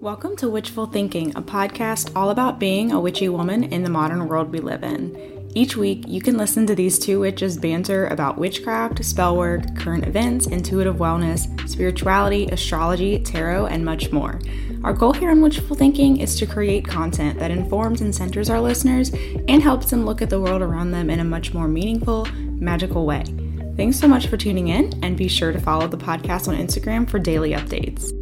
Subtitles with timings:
[0.00, 4.28] Welcome to Witchful Thinking, a podcast all about being a witchy woman in the modern
[4.28, 5.50] world we live in.
[5.54, 10.06] Each week, you can listen to these two witches banter about witchcraft, spell work, current
[10.06, 14.40] events, intuitive wellness, spirituality, astrology, tarot, and much more.
[14.84, 18.58] Our goal here on Witchful Thinking is to create content that informs and centers our
[18.58, 19.10] listeners
[19.48, 23.04] and helps them look at the world around them in a much more meaningful, magical
[23.04, 23.24] way.
[23.76, 27.06] Thanks so much for tuning in, and be sure to follow the podcast on Instagram
[27.06, 28.16] for daily updates.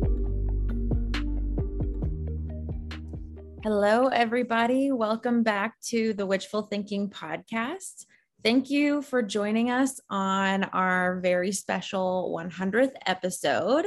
[3.70, 4.92] Hello, everybody.
[4.92, 8.06] Welcome back to the Witchful Thinking podcast.
[8.42, 13.84] Thank you for joining us on our very special 100th episode.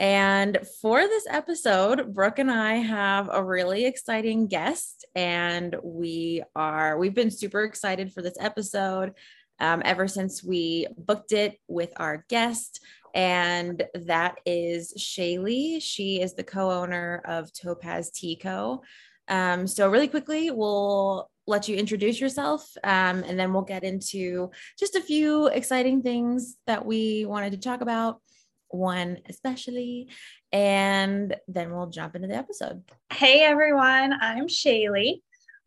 [0.00, 6.98] And for this episode, Brooke and I have a really exciting guest, and we are,
[6.98, 9.12] we've been super excited for this episode
[9.60, 12.80] um, ever since we booked it with our guest
[13.14, 15.80] and that is Shaylee.
[15.80, 18.82] She is the co-owner of Topaz Tea Co.
[19.28, 24.50] Um, so really quickly, we'll let you introduce yourself, um, and then we'll get into
[24.78, 28.20] just a few exciting things that we wanted to talk about.
[28.68, 30.08] One especially,
[30.50, 32.82] and then we'll jump into the episode.
[33.12, 35.20] Hey everyone, I'm Shaylee.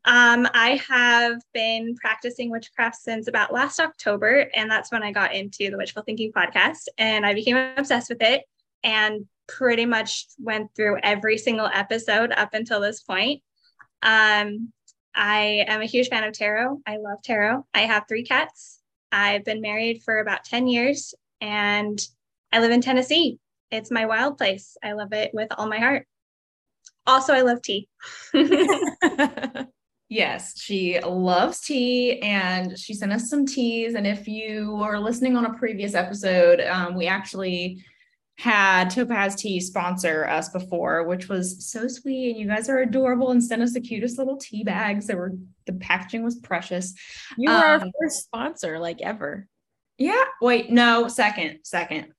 [0.05, 5.35] Um, I have been practicing witchcraft since about last October, and that's when I got
[5.35, 8.43] into the Witchful Thinking podcast, and I became obsessed with it
[8.83, 13.41] and pretty much went through every single episode up until this point.
[14.01, 14.71] Um,
[15.15, 16.81] I am a huge fan of tarot.
[16.85, 17.65] I love tarot.
[17.73, 18.79] I have three cats.
[19.11, 21.99] I've been married for about 10 years, and
[22.51, 23.39] I live in Tennessee.
[23.71, 24.77] It's my wild place.
[24.83, 26.07] I love it with all my heart.
[27.05, 27.89] Also, I love tea.
[30.09, 33.93] Yes, she loves tea and she sent us some teas.
[33.95, 37.83] And if you are listening on a previous episode, um, we actually
[38.37, 42.31] had Topaz Tea sponsor us before, which was so sweet.
[42.31, 45.07] And you guys are adorable and sent us the cutest little tea bags.
[45.07, 45.33] They were
[45.65, 46.93] the packaging was precious.
[47.37, 49.47] You were um, our first sponsor, like ever.
[49.97, 50.23] Yeah.
[50.41, 52.13] Wait, no, second, second.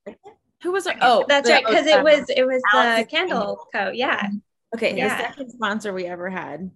[0.62, 0.96] Who was it?
[1.00, 1.64] Oh, that's right.
[1.64, 3.90] Because it was it was the candle co.
[3.92, 4.28] Yeah.
[4.74, 4.94] Okay.
[4.94, 5.16] Yeah.
[5.16, 6.70] The second sponsor we ever had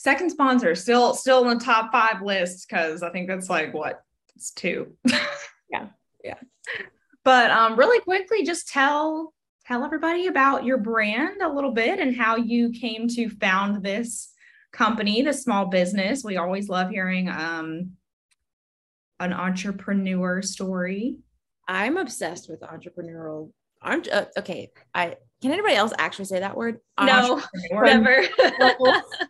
[0.00, 4.02] second sponsor still still in the top five lists because i think that's like what
[4.40, 4.96] it's two.
[5.70, 5.88] Yeah.
[6.24, 6.38] Yeah.
[7.24, 9.34] But um really quickly just tell
[9.66, 14.32] tell everybody about your brand a little bit and how you came to found this
[14.72, 16.24] company the small business.
[16.24, 17.92] We always love hearing um
[19.20, 21.18] an entrepreneur story.
[21.68, 26.80] I'm obsessed with entrepreneurial aren't uh, okay i can anybody else actually say that word?
[27.00, 27.40] No,
[27.70, 28.24] never.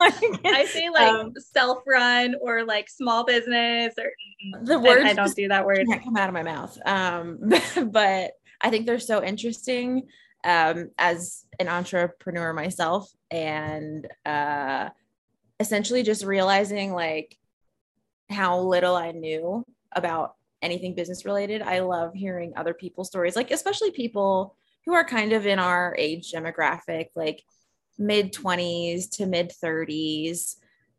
[0.00, 4.10] I say like um, self-run or like small business or
[4.62, 5.06] the word.
[5.06, 5.86] I, I, don't do that word.
[5.86, 6.76] Can't come out of my mouth.
[6.84, 7.38] Um,
[7.92, 10.08] but I think they're so interesting
[10.42, 14.88] um, as an entrepreneur myself, and uh,
[15.60, 17.36] essentially just realizing like
[18.30, 21.62] how little I knew about anything business related.
[21.62, 25.94] I love hearing other people's stories, like especially people who are kind of in our
[25.98, 27.42] age demographic, like
[27.98, 30.56] mid 20s to mid 30s.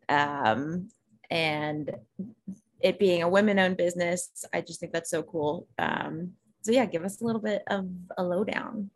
[0.08, 0.90] Um,
[1.30, 1.96] and
[2.82, 5.68] it being a women owned business, I just think that's so cool.
[5.78, 7.88] Um, so, yeah, give us a little bit of
[8.18, 8.92] a lowdown.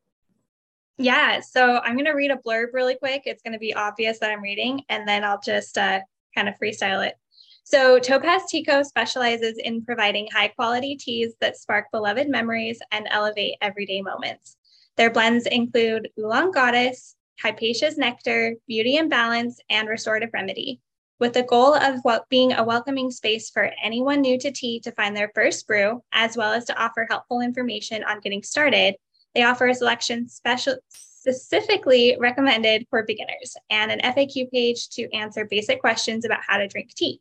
[0.97, 3.24] Yeah, so I'm going to read a blurb really quick.
[3.25, 6.00] It's going to be obvious that I'm reading, and then I'll just uh,
[6.35, 7.16] kind of freestyle it.
[7.63, 13.07] So, Topaz Tea Co specializes in providing high quality teas that spark beloved memories and
[13.09, 14.57] elevate everyday moments.
[14.97, 20.79] Their blends include Oolong Goddess, Hypatia's Nectar, Beauty and Balance, and Restorative Remedy.
[21.19, 25.16] With the goal of being a welcoming space for anyone new to tea to find
[25.16, 28.95] their first brew, as well as to offer helpful information on getting started,
[29.33, 35.44] they offer a selection special specifically recommended for beginners and an FAQ page to answer
[35.44, 37.19] basic questions about how to drink tea.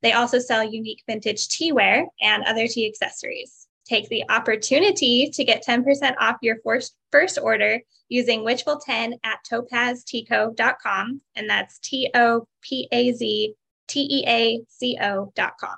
[0.00, 5.64] They also sell unique vintage teaware and other tea accessories take the opportunity to get
[5.66, 11.20] 10% off your first, first order using Witchful10 at topazteaco.com.
[11.36, 13.54] And that's T O P A Z
[13.88, 15.76] T E A C O.com.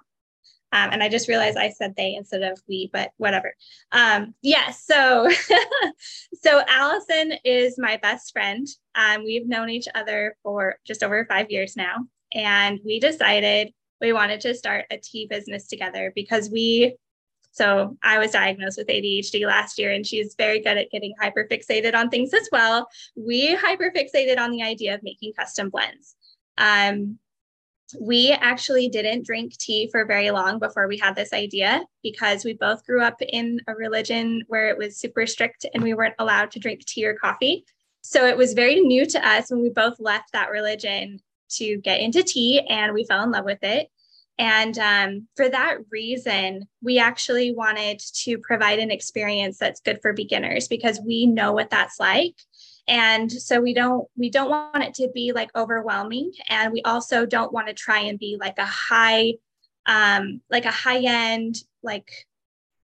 [0.75, 3.55] Um, and I just realized I said they instead of we, but whatever.
[3.93, 4.87] Um, yes.
[4.90, 5.31] Yeah, so,
[6.43, 8.67] so Allison is my best friend.
[8.96, 12.06] Um, we've known each other for just over five years now.
[12.34, 16.96] And we decided we wanted to start a tea business together because we
[17.54, 21.94] so I was diagnosed with ADHD last year, and she's very good at getting hyperfixated
[21.94, 22.88] on things as well.
[23.14, 26.16] We hyperfixated on the idea of making custom blends.
[26.58, 27.20] Um,
[28.00, 32.54] we actually didn't drink tea for very long before we had this idea because we
[32.54, 36.50] both grew up in a religion where it was super strict and we weren't allowed
[36.50, 37.64] to drink tea or coffee.
[38.02, 42.00] so it was very new to us when we both left that religion to get
[42.00, 43.88] into tea and we fell in love with it.
[44.38, 50.12] And um, for that reason, we actually wanted to provide an experience that's good for
[50.12, 52.34] beginners because we know what that's like.
[52.88, 57.25] And so we don't we don't want it to be like overwhelming, and we also
[57.25, 59.34] don't want to try and be like a high,
[59.86, 62.26] um, like a high end, like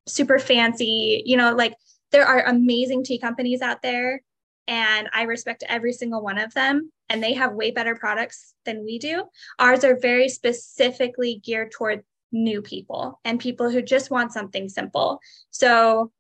[0.07, 1.23] super fancy.
[1.27, 1.75] You know, like
[2.13, 4.23] there are amazing tea companies out there
[4.71, 6.93] and I respect every single one of them.
[7.11, 9.25] And they have way better products than we do.
[9.59, 15.21] Ours are very specifically geared toward new people and people who just want something simple.
[15.51, 16.13] So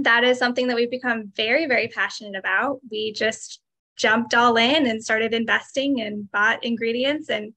[0.00, 2.80] that is something that we've become very, very passionate about.
[2.90, 3.60] We just
[3.96, 7.30] jumped all in and started investing and bought ingredients.
[7.30, 7.54] And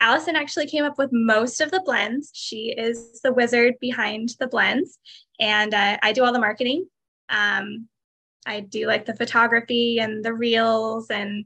[0.00, 2.30] Allison actually came up with most of the blends.
[2.34, 4.98] She is the wizard behind the blends,
[5.38, 6.88] and uh, I do all the marketing.
[7.28, 7.88] Um,
[8.44, 11.44] I do like the photography and the reels and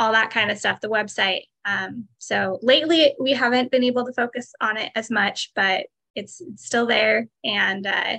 [0.00, 1.42] all that kind of stuff, the website.
[1.66, 6.40] Um, so lately we haven't been able to focus on it as much, but it's,
[6.56, 8.18] still there and uh,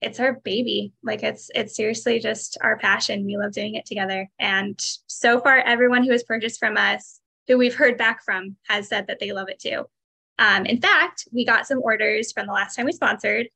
[0.00, 0.92] it's our baby.
[1.02, 3.26] Like it's it's seriously just our passion.
[3.26, 4.30] We love doing it together.
[4.38, 4.78] And
[5.08, 9.08] so far, everyone who has purchased from us, who we've heard back from, has said
[9.08, 9.86] that they love it too.
[10.38, 13.48] Um, in fact, we got some orders from the last time we sponsored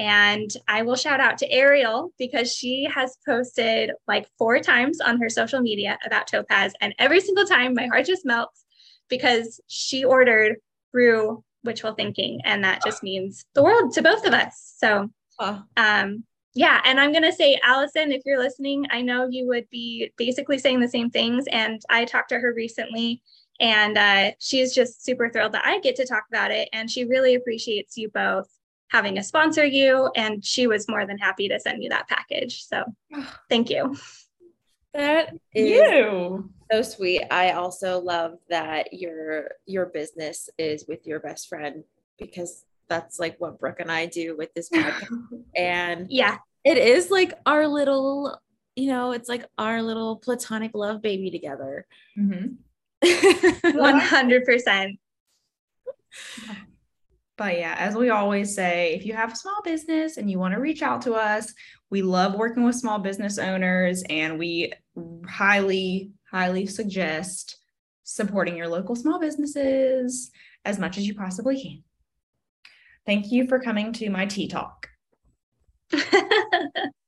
[0.00, 5.20] and I will shout out to Ariel because she has posted like four times on
[5.20, 6.72] her social media about Topaz.
[6.80, 8.64] And every single time my heart just melts
[9.10, 10.56] because she ordered
[10.90, 12.40] through Witchful Thinking.
[12.44, 14.72] And that just means the world to both of us.
[14.78, 15.10] So,
[15.76, 16.24] um,
[16.54, 16.80] yeah.
[16.86, 20.56] And I'm going to say, Allison, if you're listening, I know you would be basically
[20.56, 21.44] saying the same things.
[21.52, 23.20] And I talked to her recently
[23.60, 26.70] and uh, she's just super thrilled that I get to talk about it.
[26.72, 28.48] And she really appreciates you both
[28.90, 30.10] having a sponsor you.
[30.16, 32.64] And she was more than happy to send me that package.
[32.64, 32.84] So
[33.48, 33.96] thank you.
[34.92, 36.50] That is you.
[36.70, 37.24] so sweet.
[37.30, 41.84] I also love that your your business is with your best friend
[42.18, 45.44] because that's like what Brooke and I do with this podcast.
[45.54, 48.36] and yeah, it is like our little,
[48.74, 51.86] you know, it's like our little platonic love baby together.
[52.18, 52.54] Mm-hmm.
[53.04, 54.98] 100%.
[57.40, 60.52] But yeah, as we always say, if you have a small business and you want
[60.52, 61.54] to reach out to us,
[61.88, 64.74] we love working with small business owners and we
[65.26, 67.56] highly, highly suggest
[68.04, 70.30] supporting your local small businesses
[70.66, 71.82] as much as you possibly can.
[73.06, 74.90] Thank you for coming to my tea talk.
[75.90, 76.04] this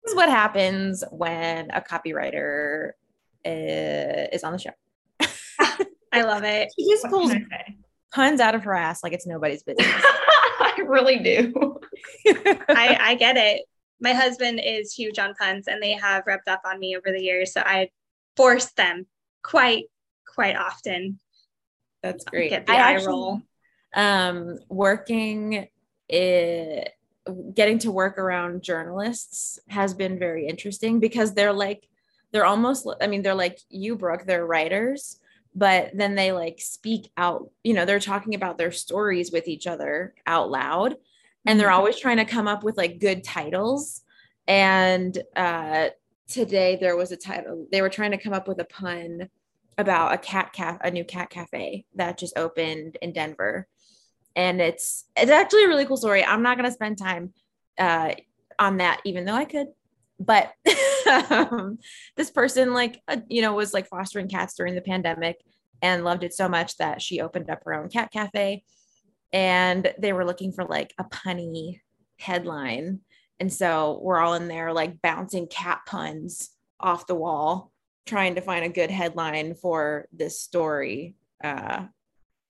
[0.06, 2.92] is what happens when a copywriter
[3.44, 4.70] uh, is on the show.
[6.10, 6.70] I love it.
[6.78, 7.34] She just pulls
[8.12, 9.86] puns out of her ass like it's nobody's business.
[9.86, 11.80] I really do.
[12.68, 13.62] I, I get it.
[14.00, 17.22] My husband is huge on puns and they have rubbed up on me over the
[17.22, 17.52] years.
[17.52, 17.90] So I
[18.36, 19.06] force them
[19.42, 19.84] quite,
[20.26, 21.20] quite often.
[22.02, 22.50] That's great.
[22.50, 23.42] Get the I eye actually, roll.
[23.94, 25.68] Um, working
[26.08, 26.92] it,
[27.54, 31.86] getting to work around journalists has been very interesting because they're like,
[32.32, 35.20] they're almost, I mean, they're like you, Brooke, they're writers,
[35.54, 39.66] but then they like speak out you know they're talking about their stories with each
[39.66, 40.96] other out loud
[41.44, 41.76] and they're mm-hmm.
[41.76, 44.02] always trying to come up with like good titles.
[44.46, 45.88] And uh
[46.28, 49.28] today there was a title they were trying to come up with a pun
[49.76, 53.68] about a cat cafe a new cat cafe that just opened in denver.
[54.34, 56.24] And it's it's actually a really cool story.
[56.24, 57.32] I'm not going to spend time
[57.78, 58.14] uh
[58.58, 59.68] on that even though i could
[60.24, 60.52] but
[61.30, 61.78] um,
[62.16, 65.40] this person like uh, you know was like fostering cats during the pandemic
[65.82, 68.62] and loved it so much that she opened up her own cat cafe.
[69.32, 71.80] And they were looking for like a punny
[72.18, 73.00] headline.
[73.40, 77.72] And so we're all in there like bouncing cat puns off the wall
[78.06, 81.14] trying to find a good headline for this story.
[81.42, 81.86] Uh,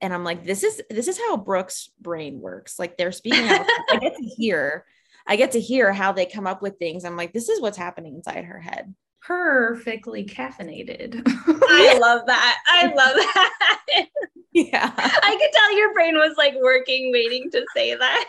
[0.01, 2.79] and i'm like this is this is how brooke's brain works.
[2.79, 3.67] Like they're speaking out.
[3.91, 4.85] I get to hear
[5.27, 7.05] I get to hear how they come up with things.
[7.05, 8.95] I'm like, this is what's happening inside her head.
[9.21, 11.23] Perfectly caffeinated.
[11.27, 12.59] I love that.
[12.67, 14.07] I love that.
[14.55, 14.93] Yeah.
[14.95, 18.25] I could tell your brain was like working, waiting to say that.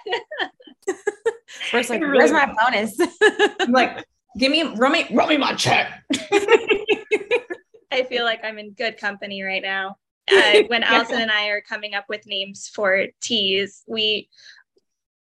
[1.69, 2.97] First, like, really where's my bonus?
[3.59, 4.05] I'm like,
[4.37, 6.01] give me, run me, run me my check.
[7.91, 9.97] I feel like I'm in good company right now.
[10.33, 14.29] Uh, when Allison and I are coming up with names for teas, we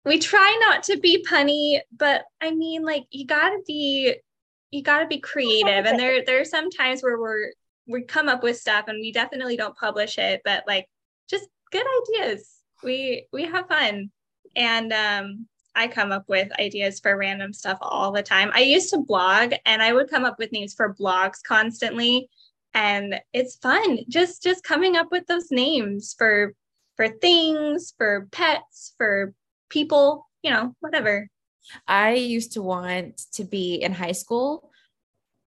[0.04, 4.14] we try not to be punny, but I mean, like you gotta be,
[4.70, 5.86] you gotta be creative.
[5.86, 7.52] And there, there are some times where we're
[7.86, 10.86] we come up with stuff, and we definitely don't publish it, but like
[11.28, 12.48] just good ideas.
[12.82, 14.10] We we have fun,
[14.56, 18.50] and um, I come up with ideas for random stuff all the time.
[18.54, 22.28] I used to blog and I would come up with names for blogs constantly
[22.74, 26.54] and it's fun just just coming up with those names for
[27.00, 29.32] for things, for pets, for
[29.70, 31.28] people, you know, whatever.
[31.86, 34.70] I used to want to be in high school.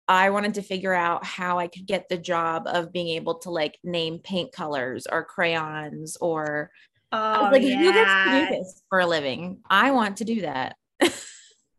[0.09, 3.51] I wanted to figure out how I could get the job of being able to
[3.51, 6.71] like name paint colors or crayons or
[7.15, 7.77] Oh, like yeah.
[7.77, 9.59] who gets to do this for a living?
[9.69, 10.77] I want to do that.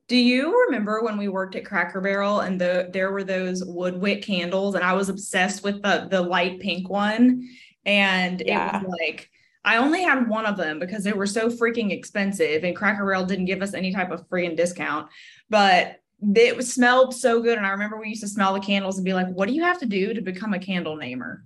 [0.07, 3.99] Do you remember when we worked at Cracker Barrel and the there were those wood
[3.99, 7.47] wick candles and I was obsessed with the the light pink one
[7.85, 8.79] and Yeah.
[8.81, 9.29] it was like
[9.65, 13.25] I only had one of them because they were so freaking expensive and Cracker Barrel
[13.25, 15.09] didn't give us any type of freaking discount
[15.49, 15.99] but
[16.35, 19.05] it was smelled so good and I remember we used to smell the candles and
[19.05, 21.43] be like what do you have to do to become a candle namer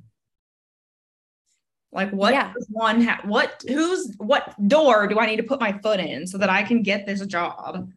[1.91, 2.53] like what Yeah.
[2.69, 6.37] one ha- what who's what door do I need to put my foot in so
[6.37, 7.89] that I can get this job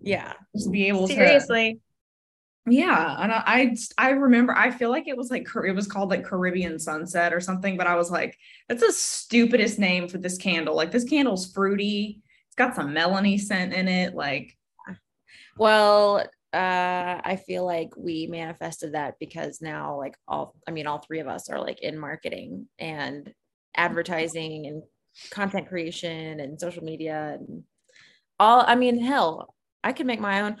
[0.00, 0.32] Yeah.
[0.56, 1.80] just be able to Seriously.
[2.70, 6.10] Yeah and I, I i remember i feel like it was like it was called
[6.10, 8.36] like caribbean sunset or something but i was like
[8.68, 13.40] that's the stupidest name for this candle like this candle's fruity it's got some melony
[13.40, 14.56] scent in it like
[15.58, 20.98] Well, uh, I feel like we manifested that because now, like all, I mean, all
[20.98, 23.32] three of us are like in marketing and
[23.76, 24.82] advertising and
[25.30, 27.64] content creation and social media and
[28.38, 28.64] all.
[28.66, 30.56] I mean, hell, I could make my own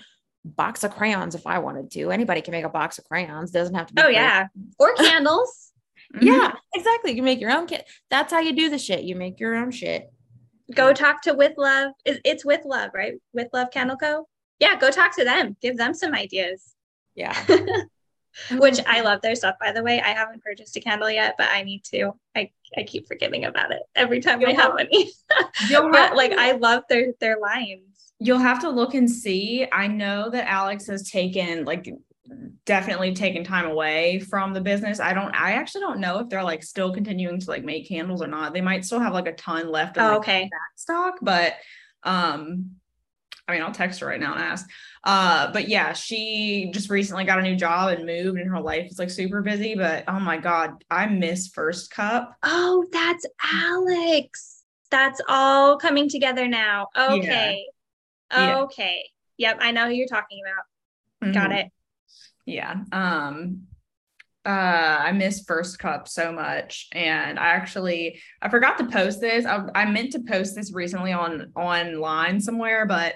[0.56, 2.10] box of crayons if I wanted to.
[2.10, 3.50] Anybody can make a box of crayons.
[3.50, 4.00] Doesn't have to be.
[4.00, 4.16] Oh crazy.
[4.16, 4.46] yeah.
[4.78, 5.64] Or candles.
[6.22, 7.10] Yeah, exactly.
[7.10, 7.86] You can make your own kit.
[8.08, 9.04] That's how you do the shit.
[9.04, 10.10] You make your own shit.
[10.74, 11.92] Go talk to With Love.
[12.06, 13.12] It's, it's With Love, right?
[13.34, 14.26] With Love Candle Co.
[14.58, 15.54] Yeah, go talk to them.
[15.60, 16.74] Give them some ideas.
[17.14, 17.36] Yeah.
[18.52, 20.00] Which I love their stuff, by the way.
[20.00, 22.12] I haven't purchased a candle yet, but I need to.
[22.36, 25.10] I, I keep forgetting about it every time I You'll have any.
[25.68, 27.87] you'll, but like I love their their lines.
[28.18, 31.88] You'll have to look and see i know that alex has taken like
[32.66, 36.42] definitely taken time away from the business i don't i actually don't know if they're
[36.42, 39.32] like still continuing to like make candles or not they might still have like a
[39.32, 40.42] ton left of Oh, like, okay.
[40.42, 41.54] that stock, but
[42.02, 42.72] um
[43.46, 44.68] I mean I'll text her right now and ask.
[45.04, 48.90] Uh but yeah, she just recently got a new job and moved and her life
[48.90, 52.36] is like super busy, but oh my god, I miss first cup.
[52.42, 54.64] Oh, that's Alex.
[54.90, 56.88] That's all coming together now.
[56.94, 57.64] Okay.
[57.64, 57.72] Yeah.
[58.36, 59.04] Okay.
[59.38, 61.32] Yep, I know who you're talking about.
[61.32, 61.64] Got Mhm.
[61.66, 61.72] it.
[62.46, 62.76] Yeah.
[62.92, 63.66] Um
[64.46, 64.48] uh
[65.00, 69.44] I miss first cup so much and I actually I forgot to post this.
[69.44, 73.14] I, I meant to post this recently on online somewhere, but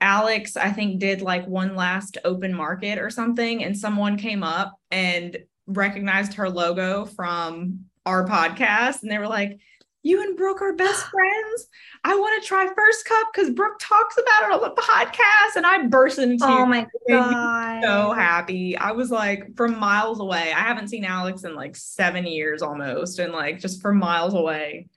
[0.00, 4.78] Alex I think did like one last open market or something and someone came up
[4.90, 9.58] and recognized her logo from our podcast and they were like
[10.04, 11.68] you and Brooke are best friends.
[12.04, 15.66] I want to try First Cup because Brooke talks about it on the podcast, and
[15.66, 17.82] I burst into Oh my god.
[17.82, 18.76] so happy.
[18.76, 20.52] I was like from miles away.
[20.54, 24.88] I haven't seen Alex in like seven years almost, and like just from miles away,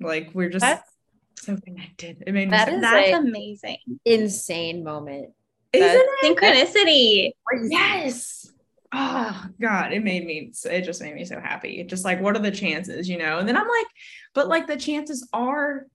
[0.00, 0.88] like we're just That's
[1.36, 2.22] so connected.
[2.26, 3.78] It made me That so is That's a- amazing.
[4.04, 5.30] insane moment.
[5.72, 6.36] isn't it?
[6.36, 7.30] Synchronicity.
[7.70, 8.50] Yes.
[8.92, 10.52] Oh God, it made me.
[10.64, 11.84] It just made me so happy.
[11.84, 13.38] Just like, what are the chances, you know?
[13.38, 13.86] And then I'm like,
[14.34, 15.86] but like the chances are,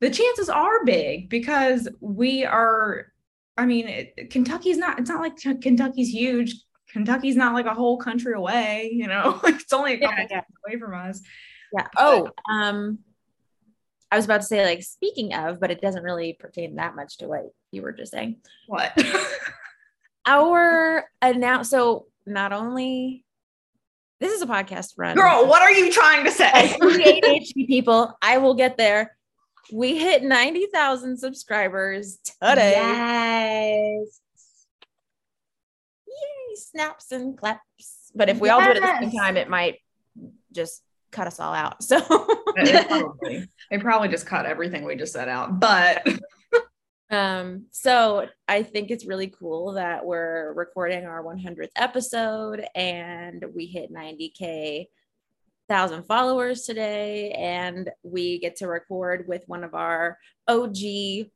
[0.00, 3.06] the chances are big because we are.
[3.56, 4.98] I mean, it, Kentucky's not.
[4.98, 6.56] It's not like Kentucky's huge.
[6.92, 9.40] Kentucky's not like a whole country away, you know.
[9.44, 10.42] It's only a couple Yeah, yeah.
[10.66, 11.20] away from us.
[11.72, 11.86] Yeah.
[11.96, 12.98] Oh, um,
[14.10, 17.18] I was about to say like speaking of, but it doesn't really pertain that much
[17.18, 18.38] to what you were just saying.
[18.66, 18.92] What?
[20.26, 23.24] Our announce so not only
[24.20, 26.50] this is a podcast run, Girl, what are you trying to say?
[26.50, 29.16] ADHD people, I will get there.
[29.72, 32.72] We hit ninety thousand subscribers today.
[32.76, 34.20] Yes.
[36.06, 38.10] Yay, snaps and claps.
[38.14, 39.78] But if we all do it at the same time, it might
[40.52, 41.82] just cut us all out.
[41.82, 42.00] So
[42.56, 46.06] they, probably, they probably just cut everything we just said out, but
[47.10, 53.66] Um, so I think it's really cool that we're recording our 100th episode and we
[53.66, 54.86] hit 90k
[55.70, 60.76] thousand followers today and we get to record with one of our OG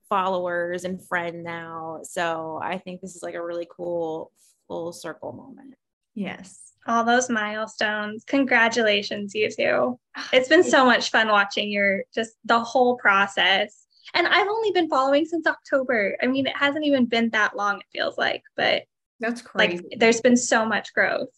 [0.09, 2.00] followers and friend now.
[2.02, 4.33] So I think this is like a really cool
[4.66, 5.75] full circle moment.
[6.14, 6.61] yes.
[6.87, 8.25] All those milestones.
[8.26, 9.99] Congratulations, you two.
[10.35, 13.83] It's been so much fun watching your just the whole process.
[14.12, 16.16] And I've only been following since October.
[16.23, 18.82] I mean, it hasn't even been that long, it feels like, but
[19.20, 19.76] That's crazy.
[19.78, 21.30] like there's been so much growth.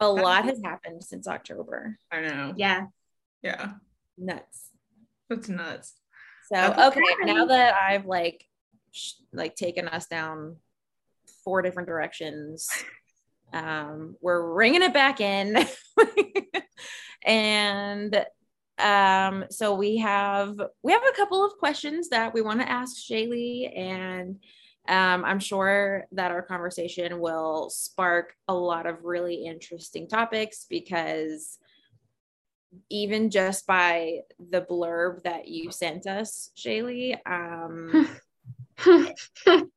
[0.00, 1.98] A lot has happened since October.
[2.10, 2.54] I know.
[2.56, 2.86] Yeah.
[3.42, 3.72] Yeah.
[4.16, 4.70] Nuts.
[5.28, 5.94] That's nuts.
[6.52, 6.84] So Okay.
[6.86, 8.44] okay, now that I've like
[9.32, 10.56] like taken us down
[11.44, 12.68] four different directions.
[13.52, 15.56] Um, we're ringing it back in.
[17.24, 18.24] and
[18.78, 22.96] um, so we have we have a couple of questions that we want to ask
[22.96, 24.36] Shaylee, and
[24.88, 31.58] um, I'm sure that our conversation will spark a lot of really interesting topics because
[32.90, 34.20] even just by
[34.50, 38.08] the blurb that you sent us, Shaylee, um,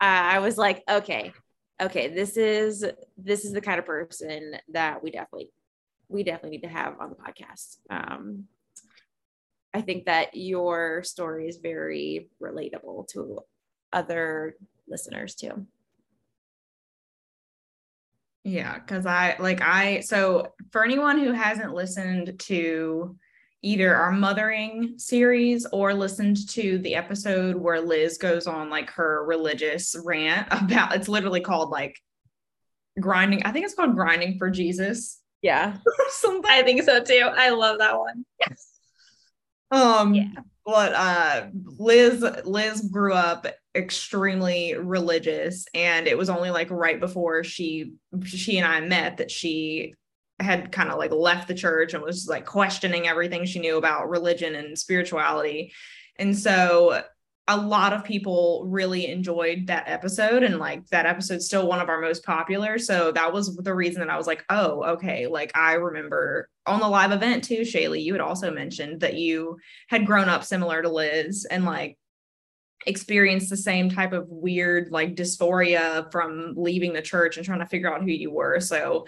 [0.00, 1.32] I was like, okay,
[1.80, 2.84] okay, this is
[3.16, 5.50] this is the kind of person that we definitely
[6.08, 7.78] we definitely need to have on the podcast.
[7.90, 8.44] Um,
[9.72, 13.40] I think that your story is very relatable to
[13.92, 14.56] other
[14.86, 15.66] listeners too.
[18.44, 23.16] Yeah, because I like I so for anyone who hasn't listened to
[23.62, 29.24] either our mothering series or listened to the episode where Liz goes on like her
[29.24, 31.98] religious rant about it's literally called like
[33.00, 33.42] grinding.
[33.44, 35.20] I think it's called grinding for Jesus.
[35.44, 35.76] Yeah.
[36.08, 36.50] Something.
[36.50, 37.28] I think so too.
[37.30, 38.24] I love that one.
[38.40, 38.66] Yes.
[39.70, 40.30] Um yeah.
[40.64, 41.46] but uh
[41.78, 47.92] Liz Liz grew up extremely religious and it was only like right before she
[48.24, 49.92] she and I met that she
[50.40, 54.08] had kind of like left the church and was like questioning everything she knew about
[54.08, 55.74] religion and spirituality.
[56.18, 57.02] And so
[57.46, 61.90] a lot of people really enjoyed that episode and like that episode's still one of
[61.90, 65.52] our most popular so that was the reason that i was like oh okay like
[65.54, 69.58] i remember on the live event too shaylee you had also mentioned that you
[69.88, 71.98] had grown up similar to liz and like
[72.86, 77.66] experienced the same type of weird like dysphoria from leaving the church and trying to
[77.66, 79.04] figure out who you were so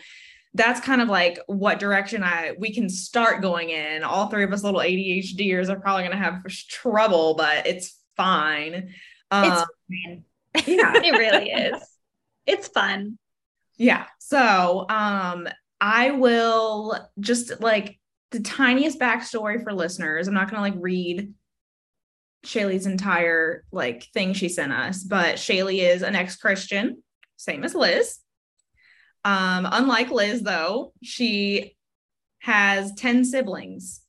[0.54, 4.02] that's kind of like what direction I we can start going in.
[4.02, 8.94] All three of us little ADHDers are probably going to have trouble, but it's fine.
[9.30, 9.64] Um, it's
[10.04, 10.24] fine.
[10.66, 11.82] Yeah, it really is.
[12.46, 13.18] It's fun.
[13.76, 14.06] Yeah.
[14.18, 15.48] So, um,
[15.80, 17.98] I will just like
[18.30, 20.28] the tiniest backstory for listeners.
[20.28, 21.34] I'm not going to like read
[22.44, 27.02] Shaylee's entire like thing she sent us, but Shaylee is an ex-Christian,
[27.36, 28.18] same as Liz.
[29.24, 31.76] Um, unlike Liz, though, she
[32.38, 34.02] has 10 siblings.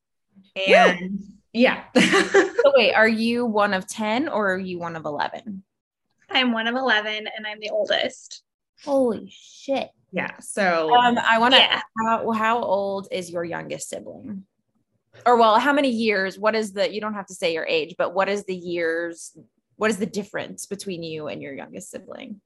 [0.56, 1.20] And
[1.58, 1.84] yeah.
[1.96, 5.63] so wait, are you one of 10 or are you one of 11?
[6.30, 8.43] I'm one of 11 and I'm the oldest.
[8.84, 9.89] Holy shit.
[10.12, 10.38] Yeah.
[10.39, 11.82] So um, I want to, yeah.
[11.98, 14.43] how, how old is your youngest sibling?
[15.26, 16.38] Or well, how many years?
[16.38, 19.36] What is the, you don't have to say your age, but what is the years?
[19.78, 22.39] What is the difference between you and your youngest sibling?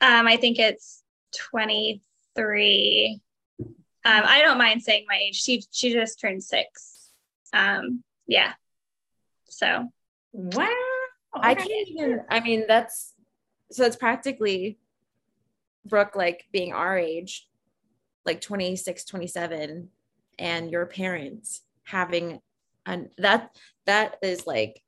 [0.00, 1.02] Um, I think it's
[1.36, 3.20] 23.
[4.04, 5.42] Um, I don't mind saying my age.
[5.42, 7.10] She she just turned six.
[7.52, 8.52] Um, yeah.
[9.48, 9.88] So
[10.32, 10.68] wow.
[11.34, 13.14] I can't even I mean that's
[13.70, 14.78] so it's practically
[15.84, 17.48] Brooke like being our age,
[18.24, 19.88] like 26, 27,
[20.38, 22.40] and your parents having
[22.84, 24.82] and that that is like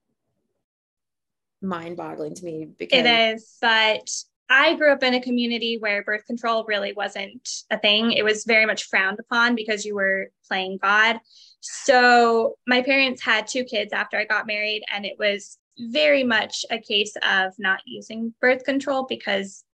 [1.61, 4.09] mind-boggling to me because it is but
[4.51, 8.13] I grew up in a community where birth control really wasn't a thing.
[8.13, 11.21] It was very much frowned upon because you were playing God.
[11.61, 16.65] So my parents had two kids after I got married, and it was very much
[16.71, 19.65] a case of not using birth control because,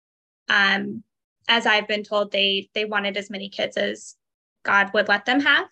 [0.49, 1.05] um,
[1.49, 4.17] as I've been told, they they wanted as many kids as
[4.65, 5.69] God would let them have.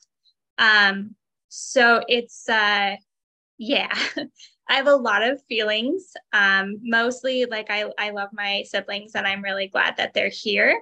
[0.58, 1.16] Um,
[1.48, 2.96] so it's uh,
[3.58, 3.94] yeah,
[4.68, 6.14] I have a lot of feelings.
[6.32, 10.80] Um, mostly, like I, I love my siblings and I'm really glad that they're here.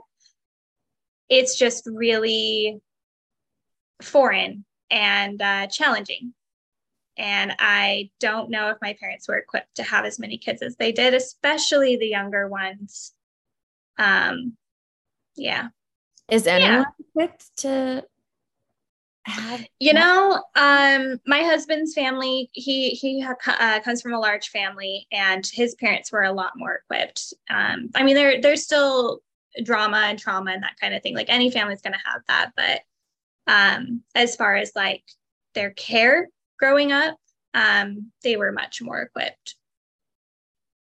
[1.28, 2.80] It's just really
[4.02, 6.34] foreign and uh, challenging.
[7.16, 10.76] And I don't know if my parents were equipped to have as many kids as
[10.76, 13.12] they did, especially the younger ones.
[13.98, 14.56] Um,
[15.36, 15.68] yeah.
[16.30, 17.06] Is anyone yeah.
[17.26, 18.04] equipped to
[19.78, 25.46] you know um my husband's family he he uh, comes from a large family and
[25.52, 27.34] his parents were a lot more equipped.
[27.48, 29.20] Um i mean there there's still
[29.62, 31.14] drama and trauma and that kind of thing.
[31.14, 32.52] Like any family's going to have that.
[32.56, 32.80] But
[33.52, 35.02] um as far as like
[35.54, 36.28] their care
[36.58, 37.16] growing up
[37.54, 39.56] um they were much more equipped.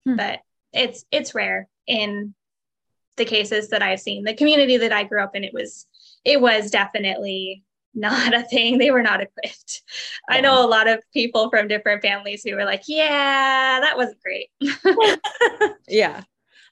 [0.05, 0.15] Hmm.
[0.15, 0.39] but
[0.71, 2.33] it's it's rare in
[3.17, 4.23] the cases that i've seen.
[4.23, 5.87] The community that i grew up in it was
[6.23, 7.63] it was definitely
[7.99, 8.77] not a thing.
[8.77, 9.81] They were not equipped.
[10.29, 10.37] Yeah.
[10.37, 14.21] I know a lot of people from different families who were like, yeah, that wasn't
[14.21, 14.49] great.
[15.87, 16.23] yeah.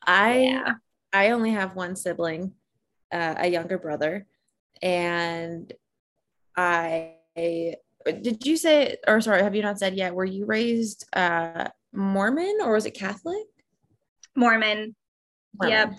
[0.05, 0.73] I yeah.
[1.13, 2.53] I only have one sibling,
[3.11, 4.25] uh, a younger brother,
[4.81, 5.71] and
[6.55, 10.15] I did you say or sorry, have you not said yet?
[10.15, 13.45] Were you raised uh Mormon or was it Catholic?
[14.35, 14.95] Mormon.
[15.59, 15.71] Mormon.
[15.71, 15.93] Yep.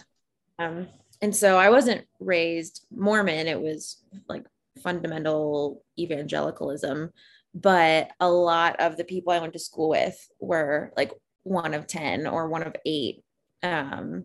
[0.59, 0.88] Um,
[1.21, 3.47] and so I wasn't raised Mormon.
[3.47, 4.45] It was like
[4.83, 7.11] fundamental evangelicalism,
[7.55, 11.12] but a lot of the people I went to school with were like
[11.43, 13.25] one of 10 or one of eight.
[13.62, 14.25] Um,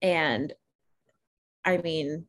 [0.00, 0.52] and
[1.64, 2.26] I mean,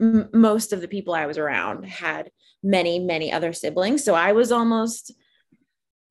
[0.00, 2.30] m- most of the people I was around had
[2.62, 4.04] many, many other siblings.
[4.04, 5.12] So I was almost,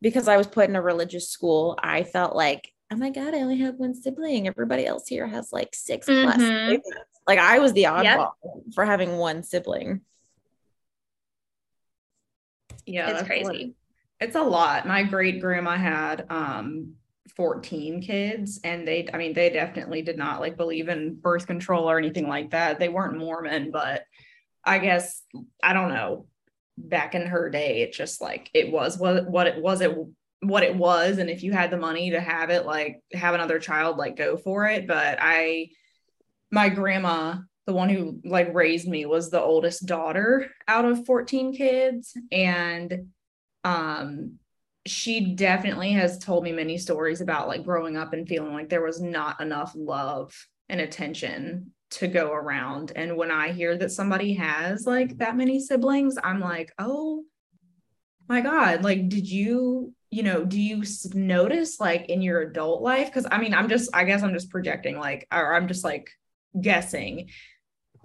[0.01, 3.41] because I was put in a religious school, I felt like, oh my God, I
[3.41, 4.47] only have one sibling.
[4.47, 6.75] Everybody else here has like 6 mm-hmm.
[6.75, 6.81] plus.
[7.27, 8.29] Like I was the oddball yep.
[8.73, 10.01] for having one sibling.
[12.89, 13.75] Yeah, it's crazy.
[14.19, 14.87] it's a lot.
[14.87, 16.93] My great grandma had um
[17.35, 21.89] 14 kids and they I mean they definitely did not like believe in birth control
[21.89, 22.79] or anything like that.
[22.79, 24.03] They weren't Mormon, but
[24.63, 25.21] I guess
[25.63, 26.25] I don't know.
[26.77, 29.95] Back in her day, it just like it was what what it was it
[30.41, 33.59] what it was and if you had the money to have it like have another
[33.59, 35.69] child like go for it, but I
[36.51, 37.35] my grandma
[37.69, 42.17] the one who like raised me was the oldest daughter out of 14 kids.
[42.31, 43.09] And
[43.63, 44.39] um
[44.87, 48.81] she definitely has told me many stories about like growing up and feeling like there
[48.81, 50.33] was not enough love
[50.67, 52.91] and attention to go around.
[52.95, 57.23] And when i hear that somebody has like that many siblings i'm like oh
[58.27, 63.05] my god like did you you know do you notice like in your adult life?
[63.05, 66.09] Because i mean i'm just i guess i'm just projecting like or i'm just like
[66.59, 67.29] guessing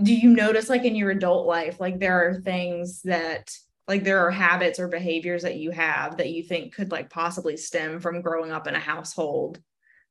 [0.02, 3.50] do you notice like in your adult life like there are things that
[3.86, 7.56] like there are habits or behaviors that you have that you think could like possibly
[7.56, 9.60] stem from growing up in a household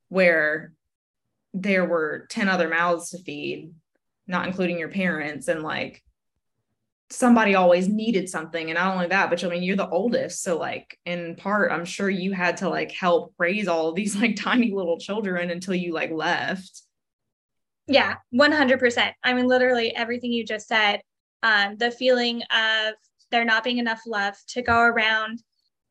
[0.09, 0.73] where
[1.53, 3.73] there were 10 other mouths to feed
[4.27, 6.01] not including your parents and like
[7.09, 10.57] somebody always needed something and not only that but i mean you're the oldest so
[10.57, 14.71] like in part i'm sure you had to like help raise all these like tiny
[14.71, 16.83] little children until you like left
[17.87, 19.11] yeah, 100%.
[19.23, 21.01] I mean, literally everything you just said.
[21.41, 22.93] Um, the feeling of
[23.31, 25.43] there not being enough love to go around,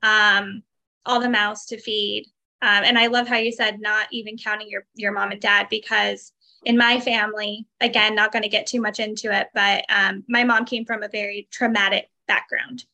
[0.02, 0.62] um,
[1.04, 2.26] all the mouths to feed.
[2.62, 5.66] Um, and I love how you said not even counting your your mom and dad
[5.68, 6.32] because
[6.64, 10.44] in my family, again, not going to get too much into it, but um, my
[10.44, 12.84] mom came from a very traumatic background,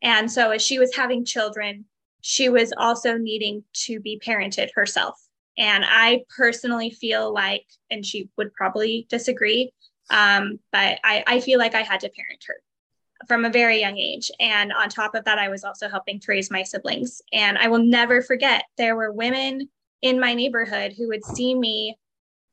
[0.00, 1.86] and so as she was having children,
[2.20, 5.20] she was also needing to be parented herself.
[5.58, 9.72] And I personally feel like, and she would probably disagree,
[10.10, 12.56] um, but I, I feel like I had to parent her
[13.26, 14.30] from a very young age.
[14.38, 17.22] And on top of that, I was also helping to raise my siblings.
[17.32, 19.68] And I will never forget, there were women
[20.02, 21.96] in my neighborhood who would see me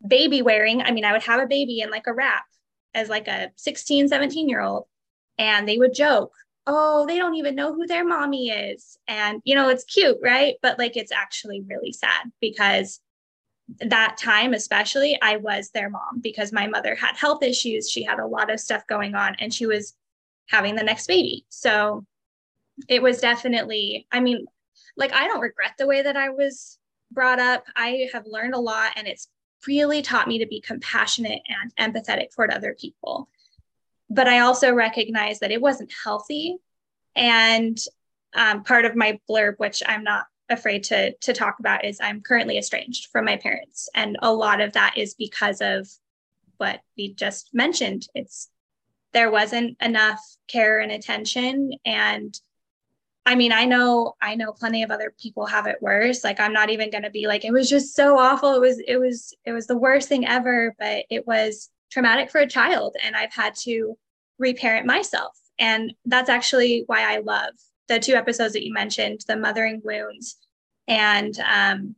[0.08, 0.82] baby wearing.
[0.82, 2.46] I mean, I would have a baby in like a wrap
[2.94, 4.86] as like a 16, 17 year old.
[5.38, 6.34] And they would joke,
[6.66, 8.98] oh, they don't even know who their mommy is.
[9.08, 10.56] And, you know, it's cute, right?
[10.62, 13.02] But like, it's actually really sad because
[13.80, 17.90] that time, especially, I was their mom because my mother had health issues.
[17.90, 19.94] She had a lot of stuff going on and she was
[20.48, 21.46] having the next baby.
[21.50, 22.06] So
[22.88, 24.46] it was definitely, I mean,
[24.98, 26.78] like, I don't regret the way that I was
[27.12, 27.66] brought up.
[27.76, 29.28] I have learned a lot and it's
[29.68, 33.30] really taught me to be compassionate and empathetic toward other people
[34.10, 36.58] but I also recognize that it wasn't healthy.
[37.16, 37.78] And
[38.34, 42.22] um, part of my blurb, which I'm not afraid to to talk about, is I'm
[42.22, 45.88] currently estranged from my parents, and a lot of that is because of
[46.58, 48.08] what we just mentioned.
[48.16, 48.50] It's
[49.14, 52.40] there wasn't enough care and attention, and
[53.26, 56.24] I mean, I know I know plenty of other people have it worse.
[56.24, 58.56] Like I'm not even going to be like it was just so awful.
[58.56, 62.42] It was it was it was the worst thing ever, but it was traumatic for
[62.42, 63.98] a child and I've had to
[64.40, 65.38] reparent myself.
[65.60, 67.54] And that's actually why I love
[67.88, 70.38] the two episodes that you mentioned, the mothering wounds
[70.88, 71.96] and um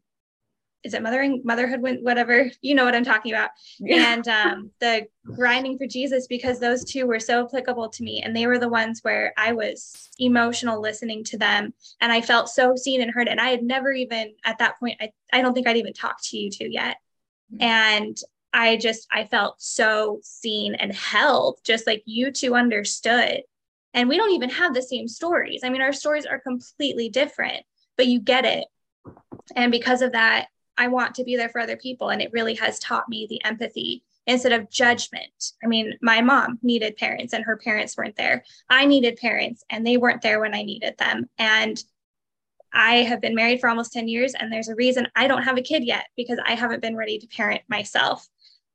[0.83, 4.13] is it mothering motherhood whatever you know what i'm talking about yeah.
[4.13, 5.05] and um, the
[5.35, 8.69] grinding for jesus because those two were so applicable to me and they were the
[8.69, 13.27] ones where i was emotional listening to them and i felt so seen and heard
[13.27, 16.25] and i had never even at that point i, I don't think i'd even talked
[16.25, 16.97] to you two yet
[17.51, 17.63] mm-hmm.
[17.63, 18.17] and
[18.55, 23.41] I just I felt so seen and held, just like you two understood.
[23.93, 25.61] And we don't even have the same stories.
[25.63, 27.63] I mean, our stories are completely different,
[27.97, 28.65] but you get it.
[29.57, 32.09] And because of that, I want to be there for other people.
[32.09, 35.51] And it really has taught me the empathy instead of judgment.
[35.61, 38.45] I mean, my mom needed parents and her parents weren't there.
[38.69, 41.29] I needed parents and they weren't there when I needed them.
[41.37, 41.83] And
[42.75, 45.57] I have been married for almost 10 years, and there's a reason I don't have
[45.57, 48.27] a kid yet because I haven't been ready to parent myself.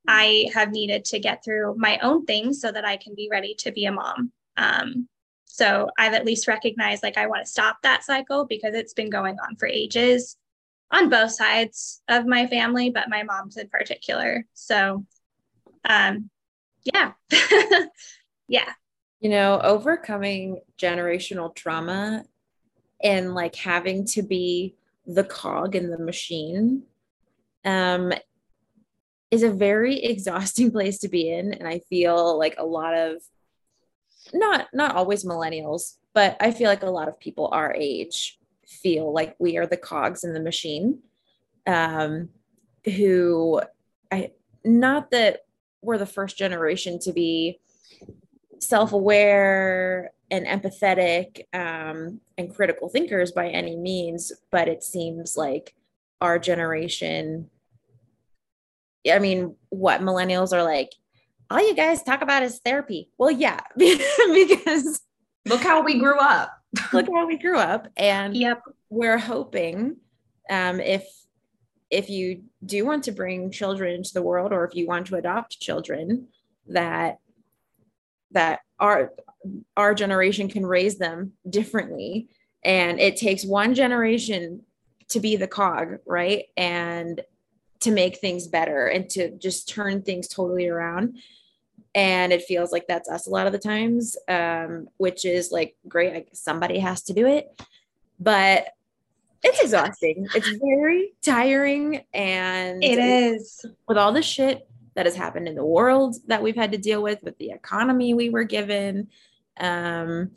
[0.07, 3.55] I have needed to get through my own things so that I can be ready
[3.59, 4.31] to be a mom.
[4.57, 5.07] Um,
[5.45, 9.09] so I've at least recognized like I want to stop that cycle because it's been
[9.09, 10.37] going on for ages.
[10.91, 14.45] on both sides of my family, but my mom's in particular.
[14.53, 15.05] So,
[15.85, 16.29] um,
[16.83, 17.13] yeah,
[18.47, 18.73] yeah.
[19.19, 22.25] You know, overcoming generational trauma
[23.03, 26.83] and like having to be the cog in the machine
[27.65, 28.13] um,
[29.31, 31.53] is a very exhausting place to be in.
[31.53, 33.21] And I feel like a lot of
[34.33, 39.11] not not always millennials, but I feel like a lot of people our age feel
[39.11, 40.99] like we are the cogs in the machine.
[41.65, 42.29] Um,
[42.85, 43.61] who
[44.11, 44.31] I
[44.63, 45.45] not that
[45.81, 47.59] we're the first generation to be
[48.59, 55.75] self-aware and empathetic um, and critical thinkers by any means, but it seems like
[56.21, 57.49] our generation.
[59.09, 60.89] I mean, what millennials are like,
[61.49, 63.09] all you guys talk about is therapy.
[63.17, 65.01] Well, yeah, because
[65.45, 66.51] look how we grew up.
[66.93, 68.61] look how we grew up, and yep.
[68.89, 69.97] we're hoping
[70.49, 71.05] um, if
[71.89, 75.15] if you do want to bring children into the world, or if you want to
[75.15, 76.27] adopt children,
[76.67, 77.17] that
[78.31, 79.11] that our
[79.75, 82.29] our generation can raise them differently
[82.63, 84.61] and it takes one generation
[85.09, 87.21] to be the cog right and
[87.81, 91.17] to make things better and to just turn things totally around.
[91.93, 95.75] And it feels like that's us a lot of the times um, which is like
[95.87, 97.61] great like somebody has to do it.
[98.19, 98.67] But
[99.43, 100.27] it's exhausting.
[100.35, 103.65] It's very tiring and it is.
[103.87, 107.01] with all the shit that has happened in the world that we've had to deal
[107.01, 109.07] with with the economy we were given
[109.57, 110.29] um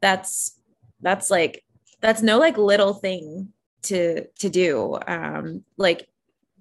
[0.00, 0.60] that's
[1.00, 1.64] that's like
[2.00, 3.52] that's no like little thing
[3.82, 4.98] to to do.
[5.06, 6.08] Um like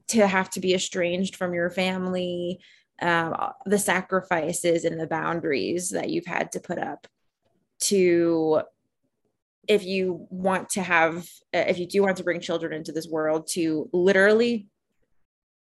[0.08, 2.60] to have to be estranged from your family
[3.02, 3.36] um
[3.66, 7.08] the sacrifices and the boundaries that you've had to put up
[7.80, 8.62] to
[9.68, 13.48] if you want to have if you do want to bring children into this world
[13.48, 14.68] to literally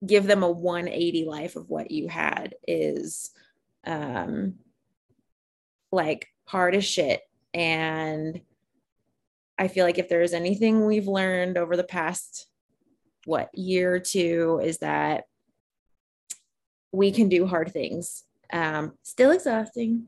[0.06, 3.30] give them a 180 life of what you had is
[3.86, 4.54] um
[5.90, 7.22] like hard as shit.
[7.54, 8.40] And
[9.58, 12.46] i feel like if there's anything we've learned over the past
[13.28, 15.24] what year or two is that
[16.92, 20.06] we can do hard things um still exhausting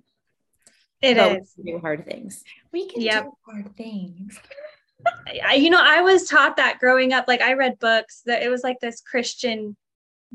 [1.02, 3.24] It is do hard things We can Yep.
[3.24, 4.38] do hard things.
[5.44, 7.26] I, you know, I was taught that growing up.
[7.28, 9.76] Like I read books that it was like this Christian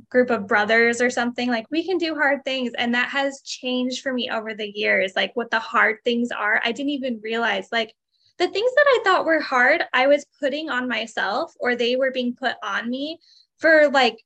[0.10, 1.50] group of brothers or something.
[1.50, 5.14] Like we can do hard things, and that has changed for me over the years.
[5.16, 7.68] Like what the hard things are, I didn't even realize.
[7.72, 7.94] Like
[8.38, 12.12] the things that I thought were hard, I was putting on myself, or they were
[12.12, 13.20] being put on me
[13.58, 14.18] for like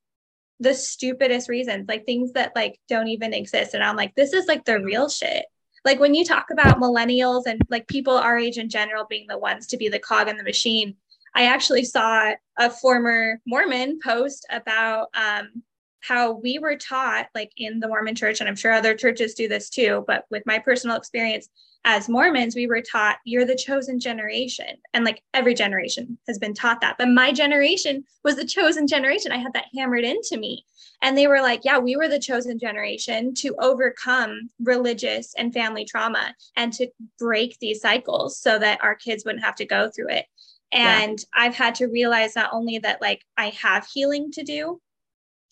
[0.59, 3.73] the stupidest reasons, like things that like don't even exist.
[3.73, 5.45] And I'm like, this is like the real shit
[5.85, 9.37] like when you talk about millennials and like people our age in general being the
[9.37, 10.95] ones to be the cog in the machine
[11.35, 15.63] i actually saw a former mormon post about um,
[16.01, 19.47] how we were taught like in the mormon church and i'm sure other churches do
[19.47, 21.49] this too but with my personal experience
[21.85, 26.53] as mormons we were taught you're the chosen generation and like every generation has been
[26.53, 30.65] taught that but my generation was the chosen generation i had that hammered into me
[31.01, 35.85] and they were like, yeah, we were the chosen generation to overcome religious and family
[35.85, 40.09] trauma and to break these cycles so that our kids wouldn't have to go through
[40.09, 40.25] it.
[40.71, 41.43] And yeah.
[41.43, 44.81] I've had to realize not only that like I have healing to do,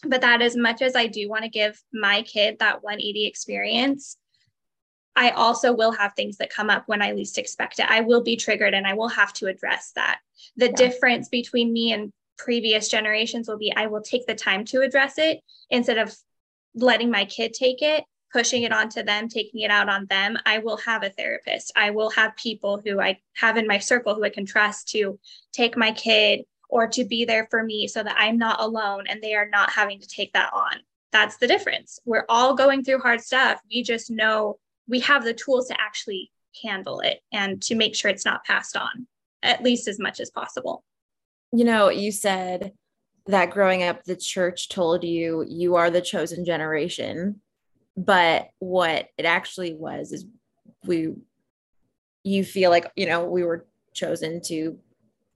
[0.03, 4.17] but that as much as I do want to give my kid that 180 experience,
[5.15, 7.89] I also will have things that come up when I least expect it.
[7.89, 10.19] I will be triggered and I will have to address that.
[10.57, 10.75] The yeah.
[10.75, 15.17] difference between me and previous generations will be I will take the time to address
[15.17, 16.15] it instead of
[16.75, 20.37] letting my kid take it, pushing it onto them, taking it out on them.
[20.45, 21.71] I will have a therapist.
[21.75, 25.19] I will have people who I have in my circle who I can trust to
[25.51, 29.21] take my kid or to be there for me so that I'm not alone and
[29.21, 30.79] they are not having to take that on.
[31.11, 31.99] That's the difference.
[32.05, 33.61] We're all going through hard stuff.
[33.69, 36.31] We just know we have the tools to actually
[36.63, 39.07] handle it and to make sure it's not passed on,
[39.43, 40.83] at least as much as possible
[41.51, 42.73] you know, you said
[43.27, 47.41] that growing up, the church told you you are the chosen generation.
[47.95, 50.25] But what it actually was is
[50.85, 51.13] we,
[52.23, 54.77] you feel like, you know, we were chosen to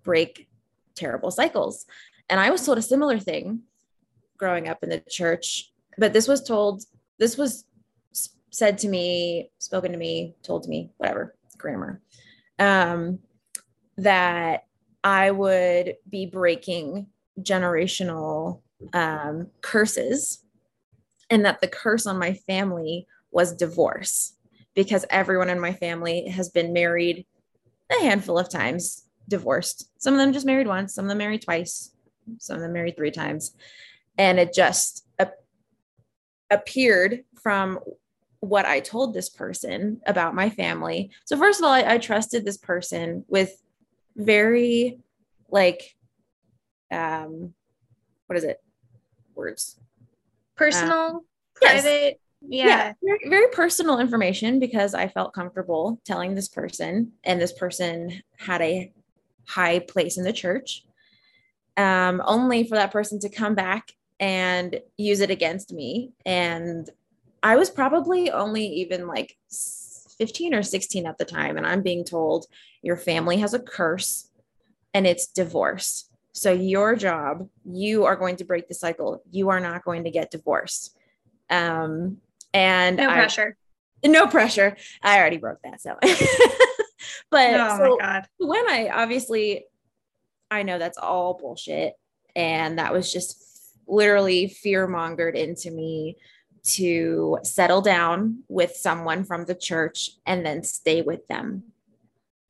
[0.03, 0.47] break
[0.95, 1.85] terrible cycles.
[2.29, 3.61] And I was told a similar thing
[4.37, 6.83] growing up in the church, but this was told,
[7.19, 7.65] this was
[8.51, 12.01] said to me, spoken to me, told to me, whatever, grammar.
[12.59, 13.19] Um,
[13.97, 14.65] that
[15.03, 17.07] I would be breaking
[17.39, 18.61] generational
[18.93, 20.43] um, curses,
[21.29, 24.33] and that the curse on my family was divorce
[24.75, 27.25] because everyone in my family has been married
[27.91, 29.89] a handful of times, divorced.
[29.97, 31.91] Some of them just married once, some of them married twice,
[32.37, 33.55] some of them married three times.
[34.17, 35.43] And it just ap-
[36.51, 37.79] appeared from
[38.41, 41.09] what I told this person about my family.
[41.25, 43.51] So, first of all, I, I trusted this person with
[44.15, 44.99] very,
[45.49, 45.95] like,
[46.91, 47.53] um,
[48.27, 48.61] what is it?
[49.33, 49.79] Words.
[50.55, 51.19] Personal, uh,
[51.55, 51.83] private.
[51.83, 52.15] Yes.
[52.41, 52.67] Yeah.
[52.67, 52.93] yeah.
[53.03, 58.61] Very, very personal information because I felt comfortable telling this person, and this person had
[58.61, 58.91] a
[59.47, 60.83] high place in the church.
[61.77, 66.89] Um, only for that person to come back and use it against me and
[67.43, 69.37] I was probably only even like
[70.17, 71.57] 15 or 16 at the time.
[71.57, 72.45] And I'm being told
[72.81, 74.29] your family has a curse
[74.93, 76.09] and it's divorce.
[76.33, 79.21] So, your job, you are going to break the cycle.
[79.31, 80.95] You are not going to get divorced.
[81.49, 82.17] Um,
[82.53, 83.57] and no pressure.
[84.05, 84.77] I, no pressure.
[85.03, 85.81] I already broke that.
[85.81, 85.97] So,
[87.31, 88.27] but oh so my God.
[88.37, 89.65] when I obviously,
[90.51, 91.93] I know that's all bullshit.
[92.35, 93.43] And that was just
[93.87, 96.17] literally fear mongered into me
[96.63, 101.63] to settle down with someone from the church and then stay with them.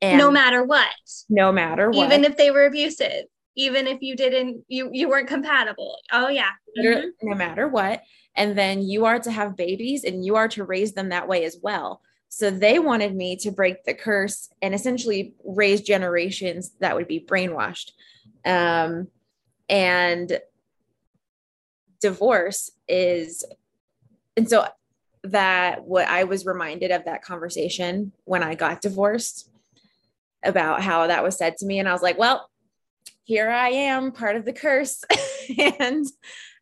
[0.00, 0.88] And no matter what.
[1.30, 2.04] No matter what.
[2.04, 3.24] Even if they were abusive,
[3.56, 5.96] even if you didn't you you weren't compatible.
[6.10, 6.50] Oh yeah.
[6.78, 7.28] Mm-hmm.
[7.28, 8.02] No matter what.
[8.34, 11.44] And then you are to have babies and you are to raise them that way
[11.44, 12.00] as well.
[12.34, 17.20] So they wanted me to break the curse and essentially raise generations that would be
[17.20, 17.90] brainwashed.
[18.46, 19.08] Um,
[19.68, 20.40] and
[22.00, 23.44] divorce is
[24.34, 24.66] and so
[25.24, 29.50] that what I was reminded of that conversation when I got divorced
[30.42, 31.80] about how that was said to me.
[31.80, 32.48] And I was like, well,
[33.24, 35.04] here I am, part of the curse.
[35.58, 36.06] and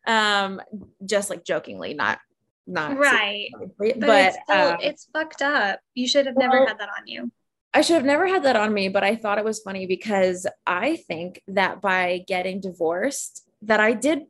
[0.05, 0.61] um,
[1.05, 2.19] just like jokingly, not
[2.67, 3.49] not right.
[3.77, 5.79] But, but it's, still, um, it's fucked up.
[5.93, 7.31] You should have well, never had that on you.
[7.73, 10.45] I should have never had that on me, but I thought it was funny because
[10.67, 14.23] I think that by getting divorced, that I did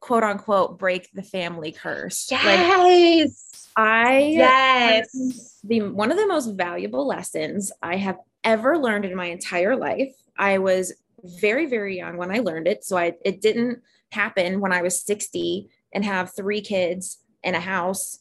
[0.00, 2.28] quote unquote break the family curse.
[2.30, 2.46] Yes.
[2.46, 3.30] Like,
[3.76, 9.26] I yes the one of the most valuable lessons I have ever learned in my
[9.26, 10.12] entire life.
[10.36, 14.72] I was very very young when I learned it, so I it didn't happen when
[14.72, 18.20] I was 60 and have three kids and a house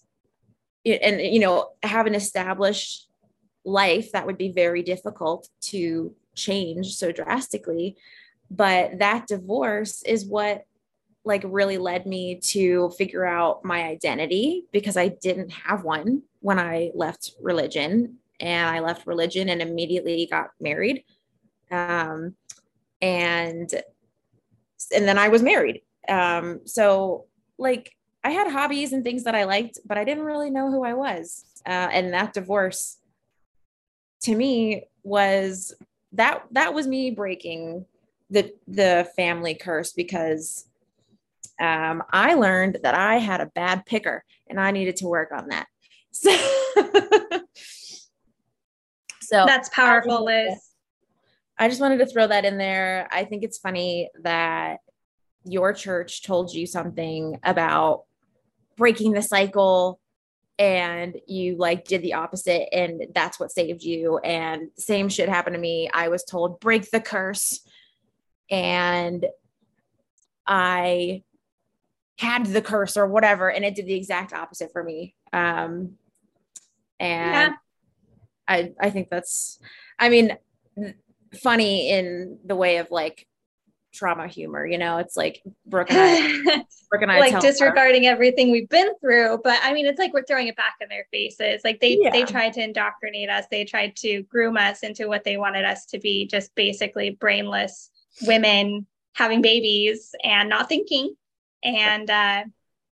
[0.86, 3.08] and you know have an established
[3.66, 7.98] life that would be very difficult to change so drastically
[8.50, 10.66] but that divorce is what
[11.26, 16.60] like really led me to figure out my identity because I didn't have one when
[16.60, 21.04] I left religion and I left religion and immediately got married.
[21.70, 22.36] Um,
[23.02, 23.72] and
[24.96, 25.82] and then I was married.
[26.08, 27.26] Um, so
[27.58, 30.84] like I had hobbies and things that I liked, but I didn't really know who
[30.84, 31.46] I was.
[31.66, 32.98] Uh, and that divorce
[34.24, 35.74] to me was
[36.14, 37.86] that that was me breaking
[38.30, 40.66] the the family curse because
[41.60, 45.50] um, I learned that I had a bad picker and I needed to work on
[45.50, 45.68] that.
[49.22, 50.70] So, so that's powerful, Liz.
[51.60, 53.08] I just wanted to throw that in there.
[53.12, 54.78] I think it's funny that
[55.44, 58.06] your church told you something about
[58.80, 60.00] breaking the cycle
[60.58, 64.18] and you like did the opposite and that's what saved you.
[64.20, 65.90] And same shit happened to me.
[65.94, 67.60] I was told break the curse.
[68.50, 69.28] And
[70.48, 71.22] i
[72.18, 75.14] had the curse or whatever and it did the exact opposite for me.
[75.32, 75.98] Um
[77.00, 77.54] and yeah.
[78.48, 79.60] i i think that's
[80.00, 80.36] i mean
[81.42, 83.28] funny in the way of like
[84.00, 88.12] trauma humor you know it's like brooke and i, brooke and I like disregarding her.
[88.12, 91.06] everything we've been through but i mean it's like we're throwing it back in their
[91.12, 92.12] faces like they yeah.
[92.12, 95.86] they tried to indoctrinate us they tried to groom us into what they wanted us
[95.88, 101.14] to be just basically brainless women having babies and not thinking
[101.64, 102.44] and uh,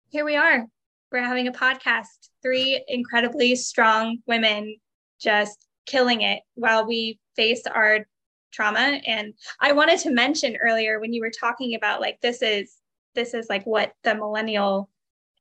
[0.10, 0.66] here we are.
[1.12, 2.06] We're having a podcast.
[2.42, 4.78] Three incredibly strong women
[5.20, 8.08] just killing it while we face our
[8.56, 9.00] trauma.
[9.06, 12.76] And I wanted to mention earlier when you were talking about like this is
[13.14, 14.90] this is like what the millennial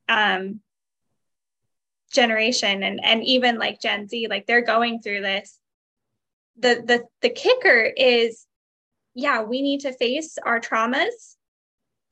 [0.09, 0.61] um,
[2.12, 5.59] generation and and even like Gen Z like they're going through this.
[6.59, 8.47] The the the kicker is
[9.15, 11.34] yeah, we need to face our traumas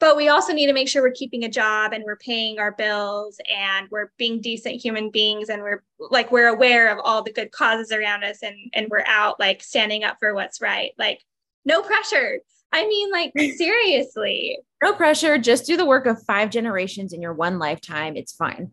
[0.02, 2.72] but we also need to make sure we're keeping a job and we're paying our
[2.72, 7.32] bills and we're being decent human beings and we're like we're aware of all the
[7.32, 10.90] good causes around us and and we're out like standing up for what's right.
[10.98, 11.20] Like
[11.64, 12.40] no pressure.
[12.72, 14.58] I mean like seriously.
[14.82, 15.38] No pressure.
[15.38, 18.16] Just do the work of five generations in your one lifetime.
[18.16, 18.72] It's fine.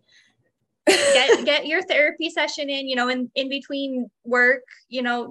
[0.87, 5.29] Get get your therapy session in you know in in between work you know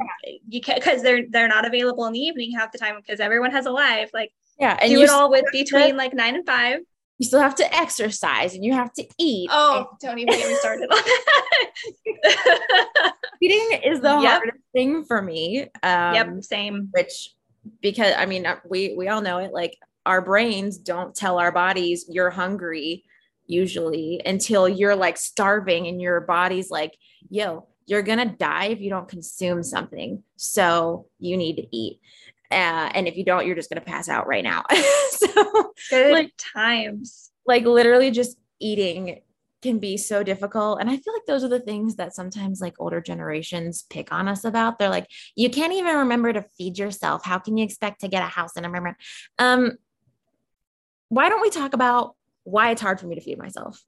[0.49, 3.51] you can because they're they're not available in the evening half the time because everyone
[3.51, 4.11] has a life.
[4.15, 4.79] Like Yeah.
[4.81, 6.81] And do it all with between to, like nine and five.
[7.19, 9.51] You still have to exercise and you have to eat.
[9.53, 11.03] Oh, don't even get me started on
[12.23, 13.15] that.
[13.43, 14.33] Eating is the yep.
[14.33, 15.63] hardest thing for me.
[15.83, 16.89] Um, yep, same.
[16.93, 17.35] Which,
[17.81, 19.53] because I mean, uh, we we all know it.
[19.53, 23.05] Like our brains don't tell our bodies you're hungry
[23.47, 26.97] usually until you're like starving and your body's like,
[27.31, 30.23] yo, you're gonna die if you don't consume something.
[30.37, 32.01] So you need to eat.
[32.51, 34.65] Uh, and if you don't, you're just gonna pass out right now.
[35.11, 37.31] so good like, times.
[37.47, 39.21] Like literally just eating
[39.63, 40.81] can be so difficult.
[40.81, 44.29] And I feel like those are the things that sometimes like older generations pick on
[44.29, 44.79] us about.
[44.79, 47.25] They're like, you can't even remember to feed yourself.
[47.25, 48.97] How can you expect to get a house and remember?
[49.39, 49.79] Um,
[51.09, 53.83] why don't we talk about why it's hard for me to feed myself?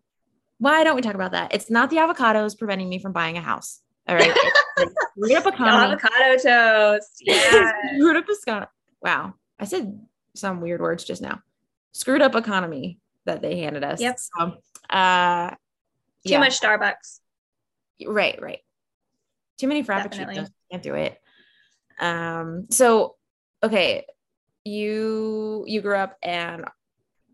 [0.58, 1.54] Why don't we talk about that?
[1.54, 3.80] It's not the avocados preventing me from buying a house.
[4.08, 4.36] All right.
[5.16, 5.94] screwed up economy.
[5.94, 7.16] Avocado toast.
[7.20, 7.72] Yeah.
[7.94, 8.66] screwed up economy.
[9.02, 9.34] Wow.
[9.58, 10.00] I said
[10.34, 11.40] some weird words just now.
[11.92, 14.00] Screwed up economy that they handed us.
[14.00, 14.18] Yep.
[14.18, 14.54] So,
[14.90, 16.38] uh, Too yeah.
[16.38, 17.20] much Starbucks.
[18.06, 18.60] Right, right.
[19.58, 20.48] Too many frappuccinos.
[20.70, 21.20] Can't do it.
[22.00, 23.16] Um, so
[23.62, 24.06] okay,
[24.64, 26.64] you you grew up and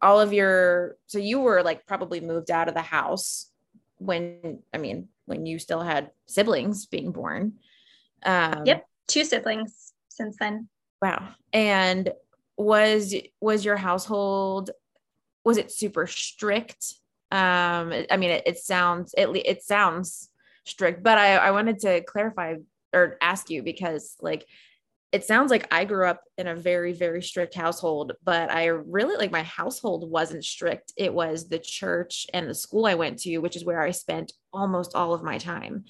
[0.02, 3.50] all of your so you were like probably moved out of the house
[3.98, 7.54] when I mean when you still had siblings being born.
[8.24, 10.68] Um, yep, two siblings since then.
[11.02, 11.28] Wow.
[11.52, 12.10] And
[12.56, 14.70] was was your household
[15.44, 16.94] was it super strict?
[17.30, 20.28] Um, I mean, it, it sounds it it sounds
[20.64, 22.56] strict, but I I wanted to clarify
[22.92, 24.46] or ask you because like
[25.12, 29.16] it sounds like I grew up in a very, very strict household, but I really
[29.16, 30.92] like my household wasn't strict.
[30.96, 34.32] It was the church and the school I went to, which is where I spent
[34.52, 35.84] almost all of my time.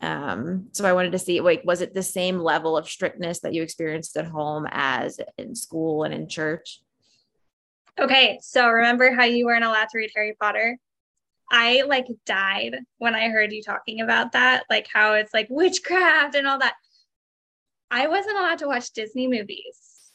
[0.00, 3.52] Um, so I wanted to see like, was it the same level of strictness that
[3.52, 6.80] you experienced at home as in school and in church?
[7.98, 8.38] Okay.
[8.40, 10.78] So remember how you weren't allowed to read Harry Potter?
[11.50, 16.36] I like died when I heard you talking about that, like how it's like witchcraft
[16.36, 16.74] and all that.
[17.90, 20.12] I wasn't allowed to watch Disney movies.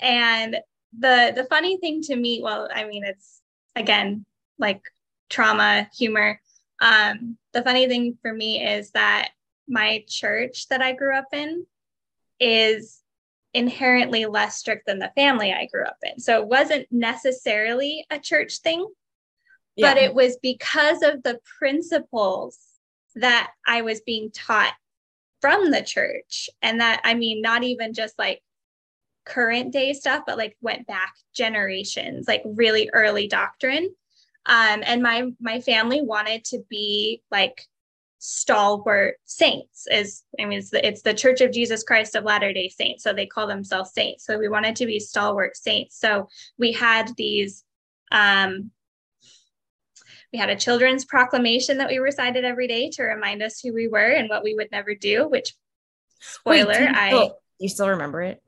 [0.00, 0.56] And
[0.98, 3.40] the the funny thing to me, well, I mean, it's
[3.74, 4.24] again
[4.58, 4.82] like
[5.30, 6.40] trauma, humor.
[6.80, 9.30] Um, the funny thing for me is that
[9.68, 11.66] my church that I grew up in
[12.38, 13.02] is
[13.54, 16.20] inherently less strict than the family I grew up in.
[16.20, 18.86] So it wasn't necessarily a church thing,
[19.76, 19.94] yeah.
[19.94, 22.58] but it was because of the principles
[23.14, 24.74] that I was being taught
[25.40, 26.48] from the church.
[26.62, 28.42] And that, I mean, not even just like
[29.24, 33.94] current day stuff, but like went back generations, like really early doctrine.
[34.46, 37.66] Um, and my my family wanted to be like
[38.18, 42.52] stalwart saints is i mean it's the, it's the church of jesus christ of latter
[42.52, 46.26] day saints so they call themselves saints so we wanted to be stalwart saints so
[46.58, 47.62] we had these
[48.10, 48.70] um
[50.32, 53.88] we had a children's proclamation that we recited every day to remind us who we
[53.88, 55.54] were and what we would never do, which
[56.20, 58.42] spoiler, Wait, you I still, you still remember it?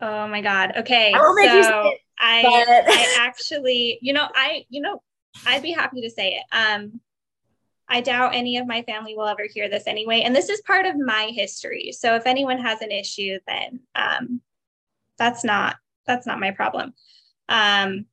[0.00, 0.72] Oh my God.
[0.78, 1.12] Okay.
[1.14, 2.92] I so I but...
[2.92, 5.02] I actually, you know, I, you know,
[5.46, 6.44] I'd be happy to say it.
[6.52, 7.00] Um,
[7.88, 10.22] I doubt any of my family will ever hear this anyway.
[10.22, 11.92] And this is part of my history.
[11.92, 14.40] So if anyone has an issue, then um,
[15.18, 15.76] that's not
[16.06, 16.94] that's not my problem.
[17.48, 18.06] Um,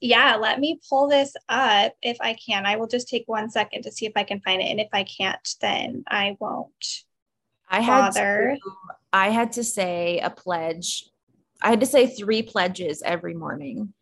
[0.00, 2.66] yeah, let me pull this up if I can.
[2.66, 4.66] I will just take one second to see if I can find it.
[4.66, 7.04] And if I can't, then I won't.
[7.68, 8.58] I had to,
[9.12, 11.04] I had to say a pledge.
[11.60, 13.92] I had to say three pledges every morning.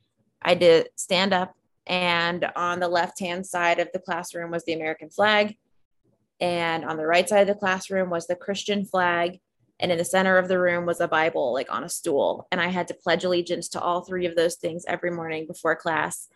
[0.42, 1.54] I did stand up,
[1.86, 5.56] and on the left hand side of the classroom was the American flag,
[6.40, 9.40] and on the right side of the classroom was the Christian flag,
[9.80, 12.60] and in the center of the room was a bible like on a stool and
[12.60, 16.28] i had to pledge allegiance to all three of those things every morning before class.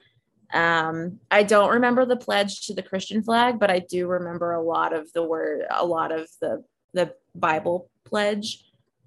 [0.53, 4.63] Um, i don't remember the pledge to the christian flag but i do remember a
[4.63, 8.65] lot of the word a lot of the the bible pledge.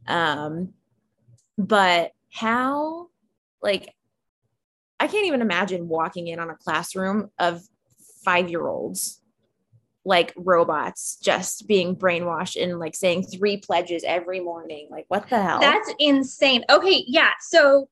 [0.07, 0.73] Um,
[1.57, 3.07] but how
[3.61, 3.93] like
[4.99, 7.61] i can't even imagine walking in on a classroom of
[8.25, 9.21] five year olds
[10.05, 14.87] like robots just being brainwashed and like saying three pledges every morning.
[14.91, 15.59] Like, what the hell?
[15.59, 16.63] That's insane.
[16.69, 17.03] Okay.
[17.07, 17.31] Yeah.
[17.39, 17.87] So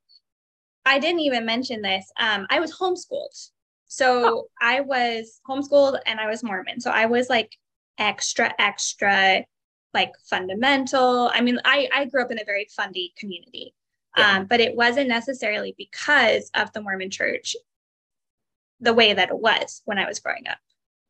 [0.85, 2.11] I didn't even mention this.
[2.19, 3.49] Um, I was homeschooled.
[3.87, 4.47] So oh.
[4.61, 6.81] I was homeschooled and I was Mormon.
[6.81, 7.55] So I was like
[7.97, 9.45] extra, extra,
[9.93, 11.29] like fundamental.
[11.33, 13.73] I mean, I, I grew up in a very fundy community,
[14.17, 14.37] yeah.
[14.37, 17.55] um, but it wasn't necessarily because of the Mormon church
[18.79, 20.57] the way that it was when I was growing up.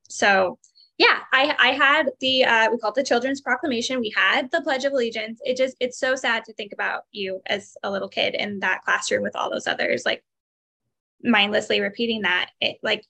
[0.09, 0.57] So
[1.01, 3.99] yeah, I, I had the uh, we called the Children's Proclamation.
[3.99, 5.39] We had the Pledge of Allegiance.
[5.43, 8.83] It just it's so sad to think about you as a little kid in that
[8.83, 10.23] classroom with all those others, like
[11.23, 12.51] mindlessly repeating that.
[12.61, 13.03] It like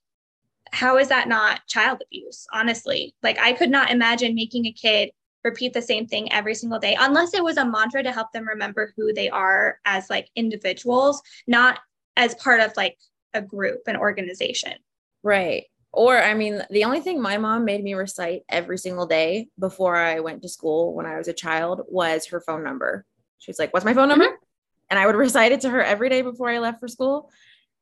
[0.71, 2.47] how is that not child abuse?
[2.53, 5.11] Honestly, like I could not imagine making a kid
[5.43, 8.47] repeat the same thing every single day unless it was a mantra to help them
[8.47, 11.79] remember who they are as like individuals, not
[12.15, 12.97] as part of like
[13.33, 14.75] a group, an organization.
[15.23, 15.65] Right.
[15.93, 19.97] Or, I mean, the only thing my mom made me recite every single day before
[19.97, 23.05] I went to school when I was a child was her phone number.
[23.39, 24.25] She's like, What's my phone number?
[24.25, 24.43] Mm-hmm.
[24.89, 27.29] And I would recite it to her every day before I left for school.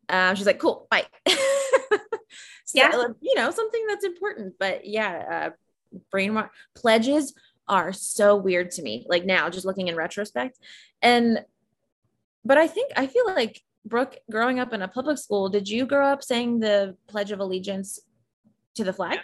[0.07, 1.05] Um, she's like, Cool, bye.
[1.28, 1.38] so,
[2.74, 2.91] yeah.
[3.22, 4.55] You know, something that's important.
[4.57, 5.51] But yeah,
[5.93, 6.43] uh, brain
[6.76, 7.36] pledges
[7.68, 9.05] are so weird to me.
[9.07, 10.57] Like now, just looking in retrospect.
[11.03, 11.45] And,
[12.43, 15.86] but I think, I feel like Brooke, growing up in a public school, did you
[15.86, 17.99] grow up saying the Pledge of Allegiance
[18.75, 19.19] to the flag?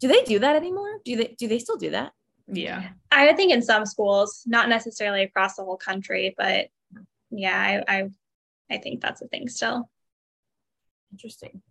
[0.00, 0.98] Do they do that anymore?
[1.04, 2.12] Do they do they still do that?
[2.46, 2.90] Yeah.
[3.10, 6.68] I think in some schools, not necessarily across the whole country, but
[7.30, 8.10] yeah, I I,
[8.70, 9.88] I think that's a thing still.
[11.12, 11.62] Interesting.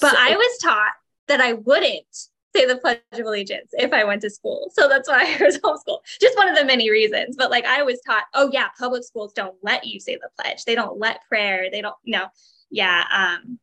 [0.00, 0.92] But so, I was taught
[1.28, 4.70] that I wouldn't say the Pledge of Allegiance if I went to school.
[4.72, 6.00] So that's why I was homeschooled.
[6.20, 7.36] Just one of the many reasons.
[7.36, 10.64] But like I was taught, oh yeah, public schools don't let you say the pledge.
[10.64, 11.68] They don't let prayer.
[11.70, 12.26] They don't no.
[12.70, 13.04] Yeah.
[13.14, 13.58] Um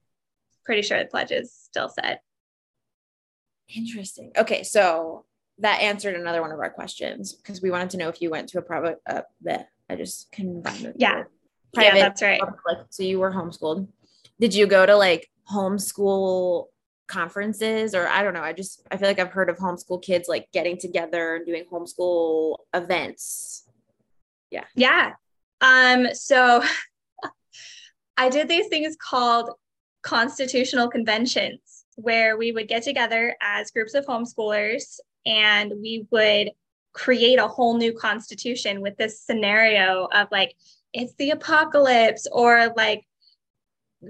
[0.66, 2.20] pretty sure the pledge is still said.
[3.76, 4.32] Interesting.
[4.38, 5.26] Okay, so
[5.60, 8.50] that answered another one of our questions because we wanted to know if you went
[8.50, 10.96] to a private uh that I just combined it.
[10.98, 11.24] Yeah.
[11.74, 12.40] Private, yeah, that's right.
[12.40, 13.88] Public, so you were homeschooled.
[14.40, 16.68] Did you go to like homeschool
[17.08, 18.42] conferences or I don't know.
[18.42, 21.66] I just I feel like I've heard of homeschool kids like getting together and doing
[21.72, 23.66] homeschool events.
[24.52, 24.66] Yeah.
[24.76, 25.14] Yeah.
[25.62, 26.64] Um so
[28.18, 29.52] I did these things called
[30.02, 36.52] constitutional conventions where we would get together as groups of homeschoolers and we would
[36.94, 40.56] create a whole new constitution with this scenario of like
[40.94, 43.04] it's the apocalypse or like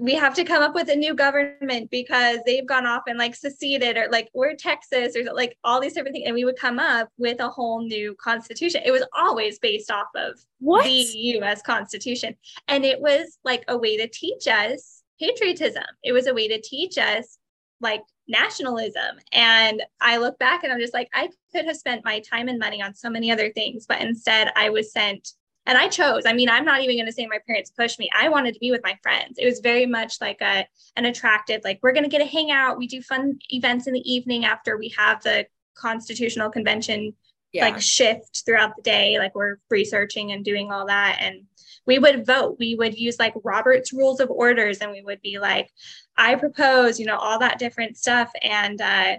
[0.00, 3.34] we have to come up with a new government because they've gone off and like
[3.34, 6.26] seceded or like we're Texas or like all these different things.
[6.26, 8.82] And we would come up with a whole new constitution.
[8.84, 10.84] It was always based off of what?
[10.84, 12.34] the US Constitution.
[12.66, 15.84] And it was like a way to teach us patriotism.
[16.02, 17.38] It was a way to teach us
[17.80, 19.18] like nationalism.
[19.32, 22.58] And I look back and I'm just like, I could have spent my time and
[22.58, 25.34] money on so many other things, but instead I was sent
[25.66, 26.24] and I chose.
[26.26, 28.10] I mean, I'm not even going to say my parents pushed me.
[28.16, 29.38] I wanted to be with my friends.
[29.38, 32.78] It was very much like a an attractive, like we're going to get a hangout.
[32.78, 37.14] We do fun events in the evening after we have the constitutional convention
[37.52, 37.64] yeah.
[37.64, 39.18] like shift throughout the day.
[39.18, 41.44] Like we're researching and doing all that, and
[41.86, 42.56] we would vote.
[42.58, 45.70] We would use like Robert's Rules of Orders, and we would be like,
[46.16, 49.16] I propose, you know, all that different stuff, and uh,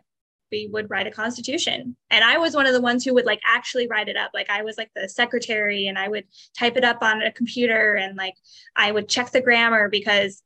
[0.56, 1.98] we would write a constitution.
[2.10, 4.32] And I was one of the ones who would like actually write it up.
[4.34, 6.26] Like I was like the secretary and I would
[6.58, 8.36] type it up on a computer and like
[8.76, 10.42] I would check the grammar because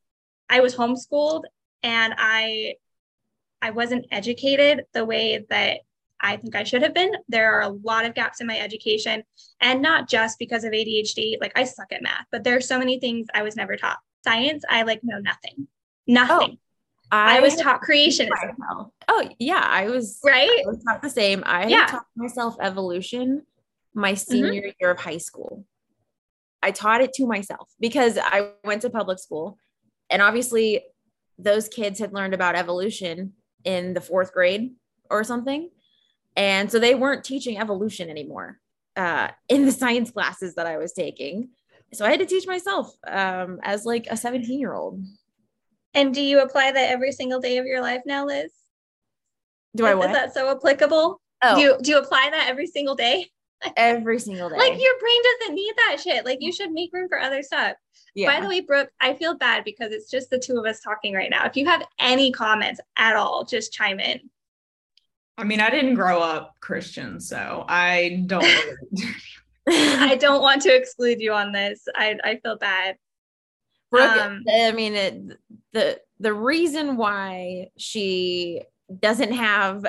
[0.49, 1.43] I was homeschooled
[1.84, 2.76] and I
[3.62, 5.82] I wasn't educated the way that
[6.20, 7.14] I think I should have been.
[7.28, 9.24] There are a lot of gaps in my education
[9.62, 11.39] and not just because of ADHD.
[11.39, 13.99] Like I suck at math, but there are so many things I was never taught.
[14.24, 15.68] Science, I like know nothing.
[16.07, 16.57] Nothing.
[16.57, 16.69] Oh.
[17.12, 18.55] I, I was taught creationism.
[19.07, 20.64] Oh yeah, I was right.
[20.66, 21.43] I was taught the same.
[21.45, 21.88] I yeah.
[21.88, 23.43] taught myself evolution
[23.93, 24.32] my mm-hmm.
[24.32, 24.70] senior mm-hmm.
[24.80, 25.66] year of high school.
[26.62, 29.57] I taught it to myself because I went to public school,
[30.10, 30.84] and obviously,
[31.38, 33.34] those kids had learned about evolution
[33.64, 34.74] in the fourth grade
[35.10, 35.70] or something,
[36.36, 38.60] and so they weren't teaching evolution anymore
[38.95, 41.49] uh, in the science classes that I was taking.
[41.93, 45.03] So I had to teach myself um, as like a 17 year old.
[45.94, 48.52] And do you apply that every single day of your life now, Liz?
[49.76, 50.10] Do I what?
[50.10, 51.22] Is that so applicable?
[51.42, 51.56] Oh.
[51.56, 53.30] Do you do you apply that every single day?
[53.78, 54.58] every single day.
[54.58, 56.26] Like your brain doesn't need that shit.
[56.26, 57.76] Like you should make room for other stuff.
[58.16, 58.34] Yeah.
[58.34, 61.14] By the way, Brooke, I feel bad because it's just the two of us talking
[61.14, 61.46] right now.
[61.46, 64.20] If you have any comments at all, just chime in.
[65.38, 68.46] I mean, I didn't grow up Christian, so I don't.
[69.70, 71.86] I don't want to exclude you on this.
[71.96, 72.98] I I feel bad.
[73.92, 75.40] Brooke, um, I mean, it,
[75.74, 78.62] the the reason why she
[79.00, 79.86] doesn't have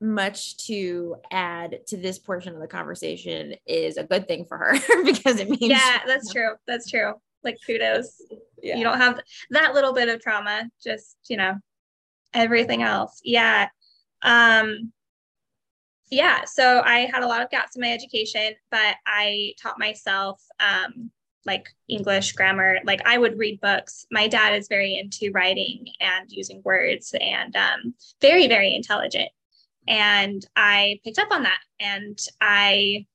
[0.00, 4.74] much to add to this portion of the conversation is a good thing for her
[5.04, 6.50] because it means yeah that's true.
[6.66, 7.14] That's true.
[7.42, 8.22] Like kudos.
[8.62, 8.76] Yeah.
[8.76, 9.20] you don't have
[9.50, 11.54] that little bit of trauma just you know
[12.34, 13.20] everything else.
[13.24, 13.68] Yeah.
[14.22, 14.92] Um
[16.10, 20.42] yeah so i had a lot of gaps in my education but i taught myself
[20.58, 21.10] um
[21.48, 22.78] like English grammar.
[22.84, 24.06] Like I would read books.
[24.12, 29.30] My dad is very into writing and using words and um, very, very intelligent.
[29.88, 31.60] and I picked up on that.
[31.80, 33.06] And I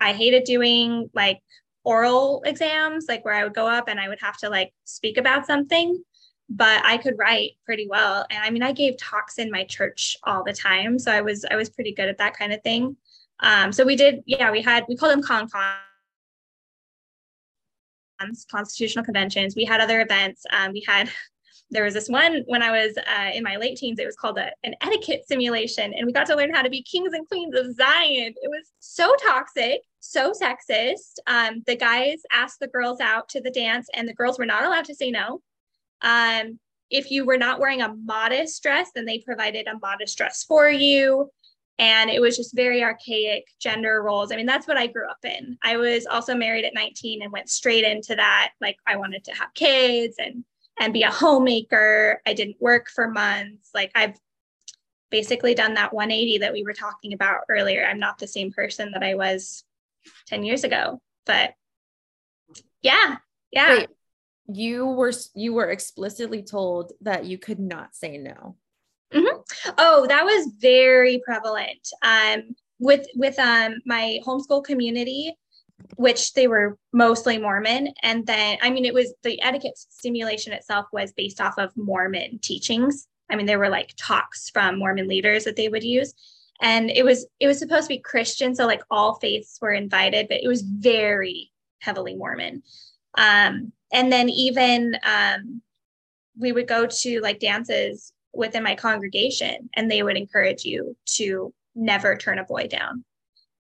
[0.00, 1.40] I hated doing like
[1.84, 5.18] oral exams, like where I would go up and I would have to like speak
[5.18, 6.02] about something,
[6.48, 8.26] but I could write pretty well.
[8.30, 11.44] And I mean, I gave talks in my church all the time, so I was
[11.50, 12.96] I was pretty good at that kind of thing.
[13.40, 15.74] Um, so we did, yeah, we had we called them con con
[18.50, 19.54] constitutional conventions.
[19.56, 20.42] We had other events.
[20.52, 21.10] Um, we had
[21.70, 23.98] there was this one when I was uh, in my late teens.
[23.98, 26.82] It was called a, an etiquette simulation, and we got to learn how to be
[26.82, 28.34] kings and queens of Zion.
[28.36, 31.18] It was so toxic, so sexist.
[31.26, 34.64] Um, the guys asked the girls out to the dance, and the girls were not
[34.64, 35.40] allowed to say no.
[36.02, 36.58] Um,
[36.90, 40.68] if you were not wearing a modest dress, then they provided a modest dress for
[40.68, 41.30] you.
[41.78, 44.30] And it was just very archaic gender roles.
[44.30, 45.58] I mean, that's what I grew up in.
[45.62, 48.52] I was also married at 19 and went straight into that.
[48.60, 50.44] Like, I wanted to have kids and
[50.78, 52.20] and be a homemaker.
[52.26, 53.70] I didn't work for months.
[53.74, 54.16] Like I've
[55.10, 57.86] basically done that 180 that we were talking about earlier.
[57.86, 59.64] I'm not the same person that I was
[60.26, 61.00] 10 years ago.
[61.26, 61.54] But
[62.82, 63.16] yeah,
[63.50, 63.78] yeah.
[63.78, 63.88] Wait,
[64.46, 68.56] you were you were explicitly told that you could not say no.
[69.12, 69.72] Mm-hmm.
[69.78, 71.88] Oh, that was very prevalent.
[72.02, 75.36] Um, with with um my homeschool community,
[75.96, 77.92] which they were mostly Mormon.
[78.02, 82.38] And then, I mean, it was the etiquette simulation itself was based off of Mormon
[82.40, 83.06] teachings.
[83.30, 86.14] I mean, there were like talks from Mormon leaders that they would use.
[86.60, 90.28] And it was it was supposed to be Christian, so like all faiths were invited,
[90.28, 91.50] but it was very
[91.80, 92.62] heavily Mormon.
[93.16, 95.62] Um, and then even um,
[96.38, 101.52] we would go to like dances within my congregation, and they would encourage you to
[101.74, 103.04] never turn a boy down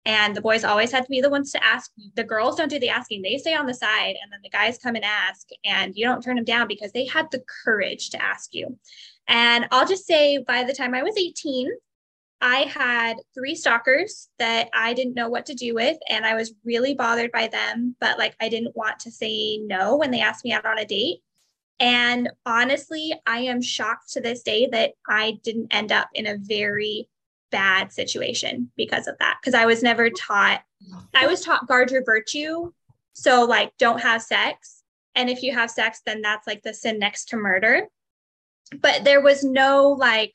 [0.08, 1.90] and the boys always had to be the ones to ask.
[2.14, 4.78] The girls don't do the asking, they stay on the side, and then the guys
[4.78, 8.22] come and ask, and you don't turn them down because they had the courage to
[8.22, 8.78] ask you.
[9.26, 11.68] And I'll just say, by the time I was 18,
[12.40, 16.54] I had three stalkers that I didn't know what to do with, and I was
[16.64, 20.44] really bothered by them, but like I didn't want to say no when they asked
[20.44, 21.18] me out on a date.
[21.80, 26.36] And honestly, I am shocked to this day that I didn't end up in a
[26.36, 27.08] very
[27.50, 29.38] bad situation because of that.
[29.40, 30.62] Because I was never taught,
[31.14, 32.72] I was taught guard your virtue.
[33.12, 34.82] So, like, don't have sex.
[35.14, 37.86] And if you have sex, then that's like the sin next to murder.
[38.80, 40.34] But there was no like,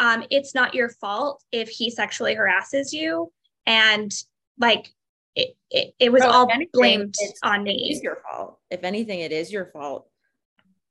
[0.00, 3.32] um, it's not your fault if he sexually harasses you.
[3.66, 4.12] And
[4.58, 4.88] like,
[5.36, 7.14] it, it, it was all anything, blamed
[7.44, 7.90] on me.
[7.92, 8.58] It's your fault.
[8.70, 10.09] If anything, it is your fault.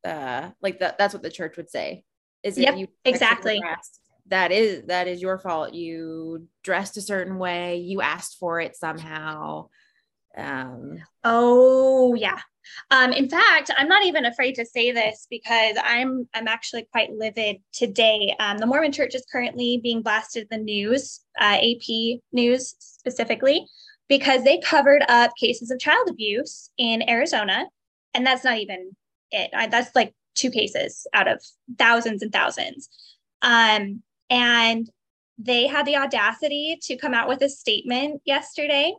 [0.03, 2.03] Uh, like that, that's what the church would say.
[2.43, 3.61] Is it yep, you exactly.
[4.27, 5.73] that is that is your fault.
[5.73, 9.69] You dressed a certain way you asked for it somehow.
[10.37, 12.39] Um oh yeah.
[12.91, 17.11] Um in fact i'm not even afraid to say this because i'm i'm actually quite
[17.11, 18.35] livid today.
[18.39, 23.65] Um the mormon church is currently being blasted in the news uh, ap news specifically
[24.07, 27.65] because they covered up cases of child abuse in arizona
[28.13, 28.95] and that's not even
[29.31, 29.51] it.
[29.53, 31.43] I, that's like two cases out of
[31.77, 32.89] thousands and thousands.
[33.41, 34.89] Um and
[35.39, 38.93] they had the audacity to come out with a statement yesterday,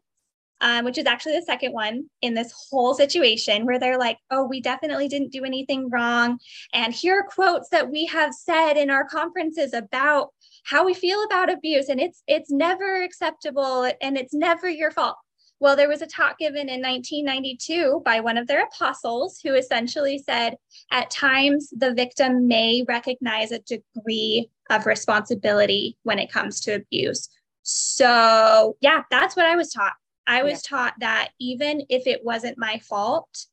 [0.62, 4.44] um, which is actually the second one in this whole situation, where they're like, oh,
[4.44, 6.38] we definitely didn't do anything wrong.
[6.72, 10.28] And here are quotes that we have said in our conferences about
[10.64, 11.88] how we feel about abuse.
[11.88, 15.16] And it's it's never acceptable and it's never your fault
[15.60, 20.18] well, there was a talk given in 1992 by one of their apostles who essentially
[20.18, 20.56] said
[20.90, 27.28] at times the victim may recognize a degree of responsibility when it comes to abuse.
[27.62, 29.92] So, yeah, that's what I was taught.
[30.26, 30.76] I was yeah.
[30.76, 33.46] taught that even if it wasn't my fault,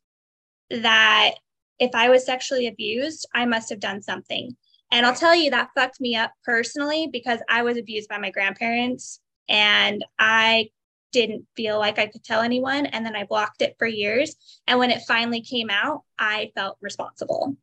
[0.70, 1.32] that
[1.80, 4.56] if I was sexually abused, I must have done something.
[4.92, 8.32] And I'll tell you that fucked me up personally because I was abused by my
[8.32, 10.70] grandparents and I
[11.18, 12.86] didn't feel like I could tell anyone.
[12.86, 14.36] And then I blocked it for years.
[14.68, 17.56] And when it finally came out, I felt responsible.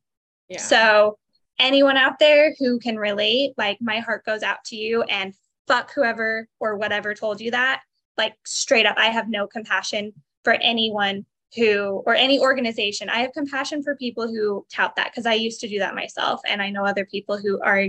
[0.48, 0.58] Yeah.
[0.58, 1.18] So,
[1.60, 5.32] anyone out there who can relate, like my heart goes out to you and
[5.68, 7.82] fuck whoever or whatever told you that.
[8.18, 11.24] Like, straight up, I have no compassion for anyone
[11.56, 13.08] who or any organization.
[13.08, 16.40] I have compassion for people who tout that because I used to do that myself.
[16.48, 17.86] And I know other people who are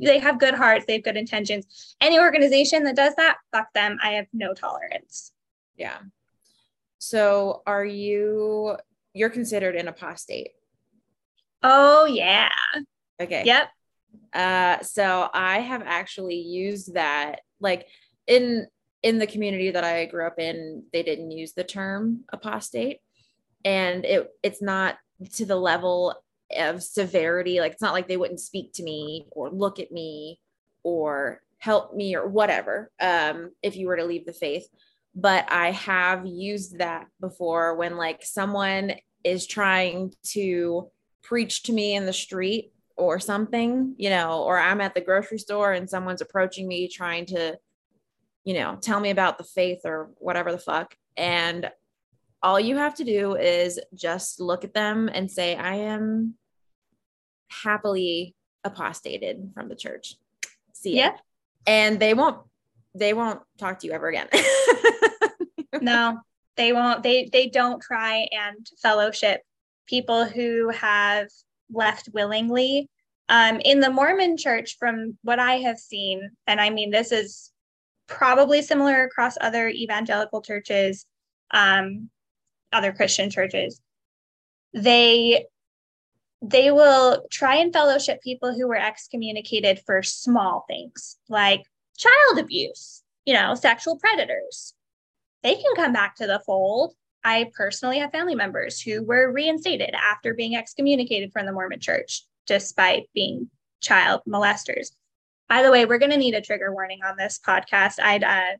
[0.00, 1.96] they have good hearts, they have good intentions.
[2.00, 3.98] Any organization that does that, fuck them.
[4.02, 5.32] I have no tolerance.
[5.76, 5.98] Yeah.
[6.98, 8.76] So are you
[9.14, 10.50] you're considered an apostate?
[11.62, 12.50] Oh yeah.
[13.20, 13.42] Okay.
[13.44, 13.68] Yep.
[14.32, 17.86] Uh so I have actually used that like
[18.26, 18.66] in
[19.02, 22.98] in the community that I grew up in, they didn't use the term apostate.
[23.64, 24.96] And it it's not
[25.34, 26.14] to the level
[26.56, 27.60] of severity.
[27.60, 30.40] Like it's not like they wouldn't speak to me or look at me
[30.82, 34.68] or help me or whatever um, if you were to leave the faith.
[35.14, 38.94] But I have used that before when like someone
[39.24, 40.90] is trying to
[41.22, 45.38] preach to me in the street or something, you know, or I'm at the grocery
[45.38, 47.58] store and someone's approaching me trying to,
[48.44, 50.94] you know, tell me about the faith or whatever the fuck.
[51.16, 51.70] And
[52.42, 56.34] all you have to do is just look at them and say, I am
[57.48, 58.34] happily
[58.64, 60.14] apostated from the church.
[60.72, 61.04] See ya.
[61.04, 61.16] Yeah.
[61.66, 62.38] And they won't
[62.94, 64.28] they won't talk to you ever again.
[65.80, 66.18] no,
[66.56, 67.02] they won't.
[67.02, 69.42] They they don't try and fellowship
[69.86, 71.28] people who have
[71.70, 72.88] left willingly.
[73.30, 77.52] Um, in the Mormon church, from what I have seen, and I mean, this is
[78.06, 81.04] probably similar across other evangelical churches,
[81.50, 82.08] um,
[82.72, 83.80] other Christian churches,
[84.72, 85.46] they
[86.40, 91.62] they will try and fellowship people who were excommunicated for small things like
[91.96, 94.74] child abuse, you know, sexual predators.
[95.42, 96.94] They can come back to the fold.
[97.24, 102.24] I personally have family members who were reinstated after being excommunicated from the Mormon church,
[102.46, 103.50] despite being
[103.80, 104.92] child molesters.
[105.48, 107.98] By the way, we're going to need a trigger warning on this podcast.
[108.00, 108.56] I'd uh,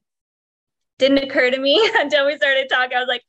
[0.99, 2.97] didn't occur to me until we started talking.
[2.97, 3.23] I was like,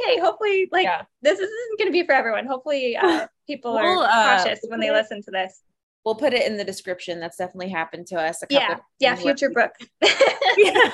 [0.00, 1.02] okay, hopefully, like yeah.
[1.22, 2.46] this isn't going to be for everyone.
[2.46, 5.62] Hopefully, uh, people we'll, are cautious uh, when they listen to this.
[6.04, 7.20] We'll put it in the description.
[7.20, 8.42] That's definitely happened to us.
[8.48, 9.74] yeah, yeah, future Brooke.
[10.02, 10.90] yeah.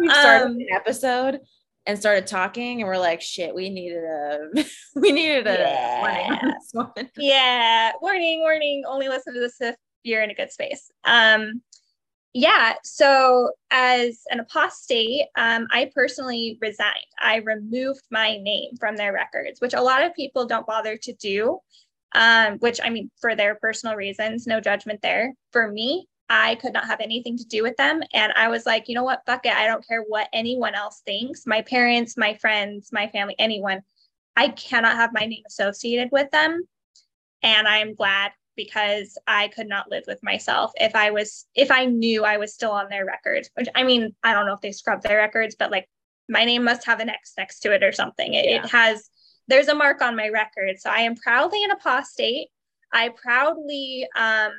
[0.00, 1.40] we started um, an episode
[1.86, 4.48] and started talking, and we're like, "Shit, we needed a,
[4.96, 6.00] we needed a yeah.
[6.72, 8.82] warning." yeah, warning, warning.
[8.86, 10.90] Only listen to this if you're in a good space.
[11.04, 11.62] Um,
[12.36, 12.74] yeah.
[12.84, 17.06] So, as an apostate, um, I personally resigned.
[17.18, 21.14] I removed my name from their records, which a lot of people don't bother to
[21.14, 21.60] do,
[22.14, 25.32] um, which I mean, for their personal reasons, no judgment there.
[25.50, 28.02] For me, I could not have anything to do with them.
[28.12, 29.22] And I was like, you know what?
[29.24, 29.56] Fuck it.
[29.56, 33.80] I don't care what anyone else thinks my parents, my friends, my family, anyone.
[34.36, 36.64] I cannot have my name associated with them.
[37.42, 41.84] And I'm glad because I could not live with myself if I was if I
[41.84, 43.48] knew I was still on their record.
[43.54, 45.88] Which I mean, I don't know if they scrub their records, but like
[46.28, 48.34] my name must have an X next to it or something.
[48.34, 48.64] It, yeah.
[48.64, 49.08] it has
[49.48, 50.80] there's a mark on my record.
[50.80, 52.48] So I am proudly an apostate.
[52.92, 54.52] I proudly um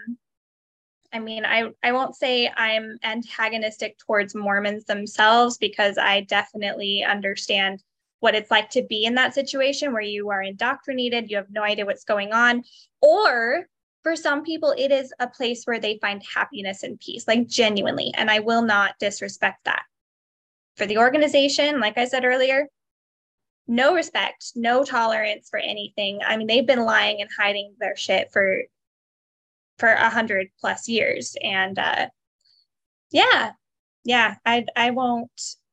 [1.14, 7.82] I mean, I, I won't say I'm antagonistic towards Mormons themselves because I definitely understand
[8.20, 11.64] what it's like to be in that situation where you are indoctrinated, you have no
[11.64, 12.64] idea what's going on,
[13.02, 13.68] or
[14.08, 18.14] for some people, it is a place where they find happiness and peace, like genuinely.
[18.16, 19.84] And I will not disrespect that.
[20.78, 22.68] For the organization, like I said earlier,
[23.68, 26.22] no respect, no tolerance for anything.
[26.26, 28.62] I mean, they've been lying and hiding their shit for
[29.78, 31.36] for a hundred plus years.
[31.43, 32.08] And uh
[33.12, 33.51] yeah,
[34.05, 35.32] yeah, I I won't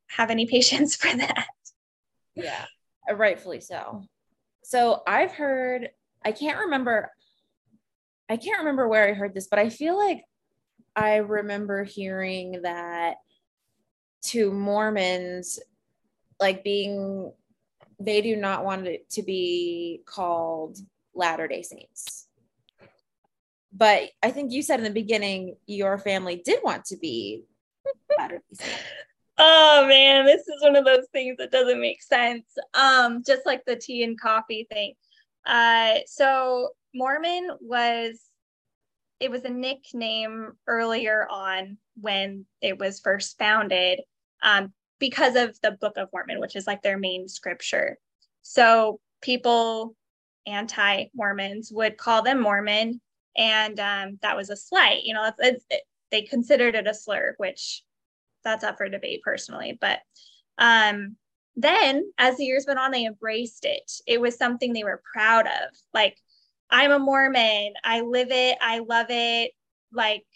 [0.09, 1.47] have any patience for that.
[2.35, 2.65] Yeah,
[3.09, 4.03] rightfully so.
[4.65, 5.91] So I've heard,
[6.25, 7.13] I can't remember
[8.35, 10.25] I can't remember where I heard this, but I feel like
[10.97, 13.19] I remember hearing that
[14.25, 15.61] to Mormons,
[16.41, 17.33] like being,
[18.01, 20.79] they do not want it to be called
[21.15, 22.27] Latter day Saints.
[23.73, 27.45] But I think you said in the beginning, your family did want to be
[28.19, 28.75] Latter day Saints.
[29.39, 32.47] Oh man, this is one of those things that doesn't make sense.
[32.75, 34.95] Um, just like the tea and coffee thing.
[35.47, 38.21] Uh, so Mormon was
[39.21, 44.01] it was a nickname earlier on when it was first founded
[44.43, 47.99] um, because of the Book of Mormon, which is like their main scripture.
[48.43, 49.95] So people,
[50.47, 53.01] anti Mormons, would call them Mormon,
[53.37, 55.05] and um, that was a slight.
[55.05, 55.63] You know, it,
[56.11, 57.83] they considered it a slur, which
[58.43, 59.79] that's up for debate personally.
[59.81, 60.01] But
[60.59, 61.17] um,
[61.57, 63.91] then as the years went on, they embraced it.
[64.07, 65.75] It was something they were proud of.
[65.93, 66.19] Like
[66.75, 67.75] I'm a Mormon.
[67.85, 68.59] I live it.
[68.61, 69.53] I love it.
[69.93, 70.27] Like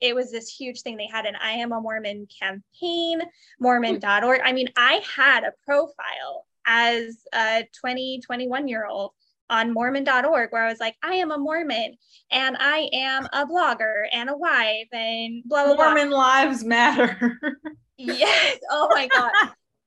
[0.00, 3.20] it was this huge thing they had an I am a Mormon campaign,
[3.60, 4.40] Mormon.org.
[4.42, 9.12] I mean, I had a profile as a 20, 21 year old
[9.50, 11.96] on Mormon.org where I was like, I am a Mormon
[12.30, 15.84] and I am a blogger and a wife and blah, blah, blah.
[15.92, 17.38] Mormon lives matter.
[17.98, 18.58] yes.
[18.70, 19.32] Oh my God.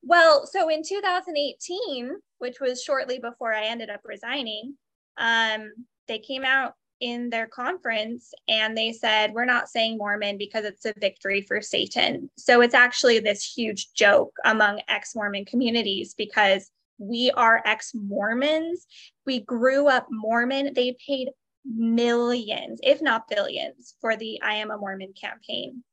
[0.04, 4.76] well, so in 2018, which was shortly before I ended up resigning,
[5.18, 5.72] um,
[6.08, 10.86] they came out in their conference and they said, We're not saying Mormon because it's
[10.86, 12.30] a victory for Satan.
[12.38, 18.86] So it's actually this huge joke among ex Mormon communities because we are ex Mormons.
[19.26, 20.74] We grew up Mormon.
[20.74, 21.30] They paid
[21.66, 25.84] millions, if not billions, for the I Am a Mormon campaign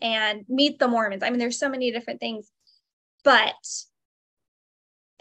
[0.00, 1.22] and Meet the Mormons.
[1.22, 2.50] I mean, there's so many different things,
[3.24, 3.54] but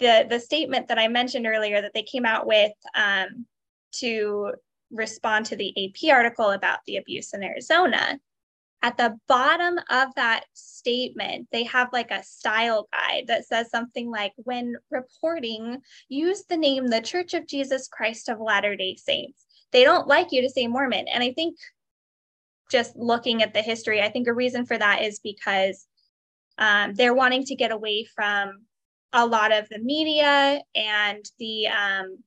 [0.01, 3.45] the the statement that I mentioned earlier that they came out with um,
[3.93, 4.51] to
[4.91, 8.19] respond to the AP article about the abuse in Arizona.
[8.83, 14.09] At the bottom of that statement, they have like a style guide that says something
[14.09, 15.77] like, when reporting,
[16.09, 19.45] use the name the Church of Jesus Christ of Latter day Saints.
[19.71, 21.07] They don't like you to say Mormon.
[21.07, 21.57] And I think
[22.71, 25.85] just looking at the history, I think a reason for that is because
[26.57, 28.65] um, they're wanting to get away from
[29.13, 32.17] a lot of the media and the um,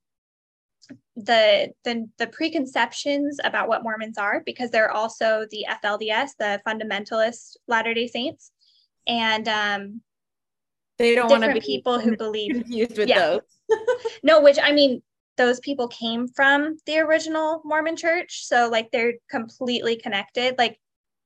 [1.16, 7.56] the, the the preconceptions about what Mormons are because they're also the FLDS, the Fundamentalist
[7.68, 8.50] Latter Day Saints,
[9.06, 10.00] and um,
[10.98, 13.18] they don't want to be people who believe confused with yeah.
[13.18, 13.78] those.
[14.22, 15.02] no, which I mean,
[15.36, 18.44] those people came from the original Mormon church.
[18.46, 20.56] So, like, they're completely connected.
[20.58, 20.78] Like,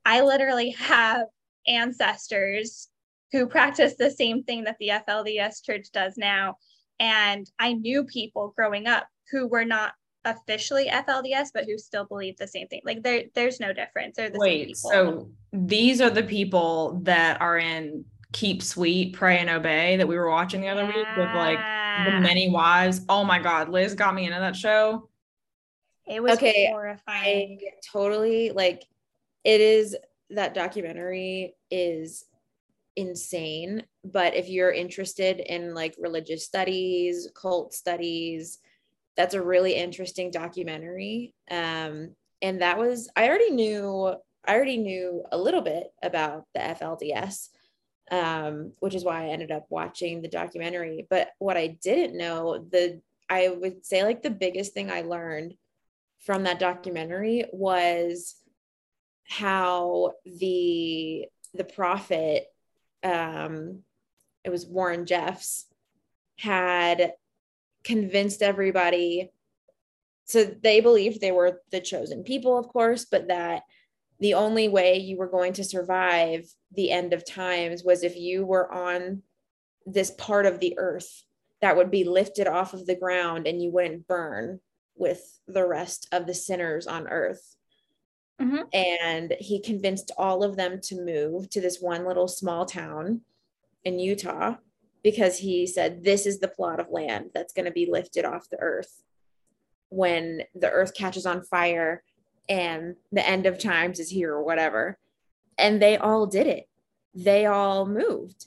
[0.04, 1.26] I literally have
[1.66, 2.88] ancestors
[3.32, 6.56] who practice the same thing that the FLDS church does now.
[6.98, 9.92] And I knew people growing up who were not
[10.24, 12.80] officially FLDS, but who still believe the same thing.
[12.84, 14.16] Like, there, there's no difference.
[14.16, 19.48] They're the Wait, so these are the people that are in Keep Sweet, Pray and
[19.48, 20.96] Obey that we were watching the other yeah.
[20.96, 21.58] week with like
[22.04, 23.00] the many wives.
[23.08, 25.08] Oh my god, Liz got me into that show.
[26.06, 27.58] It was okay, horrifying.
[27.62, 28.84] I totally like
[29.44, 29.96] it is
[30.30, 32.26] that documentary is
[32.98, 38.58] insane, but if you're interested in like religious studies, cult studies,
[39.16, 41.34] that's a really interesting documentary.
[41.50, 44.14] Um and that was I already knew
[44.46, 47.48] I already knew a little bit about the FLDS
[48.10, 51.06] um, which is why I ended up watching the documentary.
[51.08, 55.54] But what I didn't know, the I would say like the biggest thing I learned
[56.20, 58.36] from that documentary was
[59.24, 62.46] how the the prophet
[63.02, 63.80] um
[64.44, 65.66] it was Warren Jeffs
[66.38, 67.12] had
[67.84, 69.30] convinced everybody
[70.24, 73.62] so they believed they were the chosen people of course but that
[74.20, 78.44] the only way you were going to survive the end of times was if you
[78.44, 79.22] were on
[79.86, 81.24] this part of the earth
[81.60, 84.60] that would be lifted off of the ground and you wouldn't burn
[84.96, 87.56] with the rest of the sinners on earth.
[88.40, 88.62] Mm-hmm.
[88.72, 93.22] And he convinced all of them to move to this one little small town
[93.84, 94.56] in Utah
[95.02, 98.50] because he said, This is the plot of land that's going to be lifted off
[98.50, 99.02] the earth.
[99.90, 102.02] When the earth catches on fire
[102.48, 104.98] and the end of times is here or whatever.
[105.56, 106.68] And they all did it.
[107.14, 108.46] They all moved.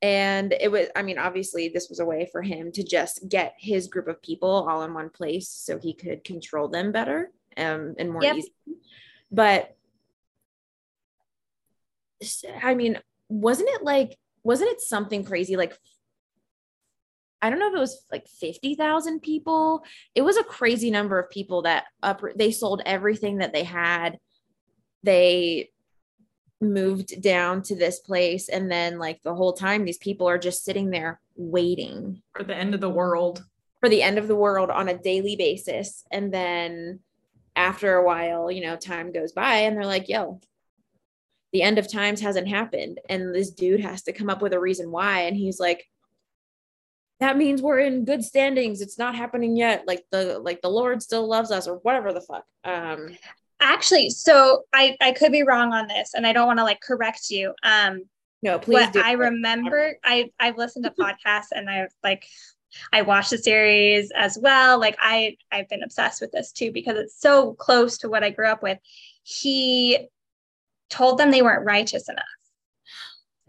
[0.00, 3.54] And it was, I mean, obviously, this was a way for him to just get
[3.58, 7.96] his group of people all in one place so he could control them better um,
[7.98, 8.36] and more yep.
[8.36, 8.52] easily.
[9.30, 9.74] But
[12.62, 12.98] I mean,
[13.28, 15.78] wasn't it like, wasn't it something crazy like
[17.40, 19.84] I don't know if it was like 50,000 people.
[20.14, 24.18] It was a crazy number of people that up they sold everything that they had.
[25.04, 25.70] They
[26.60, 30.64] moved down to this place and then like the whole time these people are just
[30.64, 33.44] sitting there waiting for the end of the world.
[33.80, 36.98] For the end of the world on a daily basis and then
[37.58, 40.40] after a while, you know, time goes by and they're like, "Yo,
[41.52, 44.60] the end of times hasn't happened." And this dude has to come up with a
[44.60, 45.22] reason why.
[45.22, 45.84] And he's like,
[47.20, 48.80] that means we're in good standings.
[48.80, 49.86] It's not happening yet.
[49.86, 52.44] Like the like the lord still loves us or whatever the fuck.
[52.64, 53.16] Um
[53.60, 56.80] actually so i i could be wrong on this and i don't want to like
[56.80, 57.52] correct you.
[57.64, 58.02] Um
[58.40, 62.24] no please but i remember i i've listened to podcasts and i've like
[62.92, 66.96] i watched the series as well like i i've been obsessed with this too because
[66.96, 68.78] it's so close to what i grew up with
[69.22, 70.08] he
[70.90, 72.24] told them they weren't righteous enough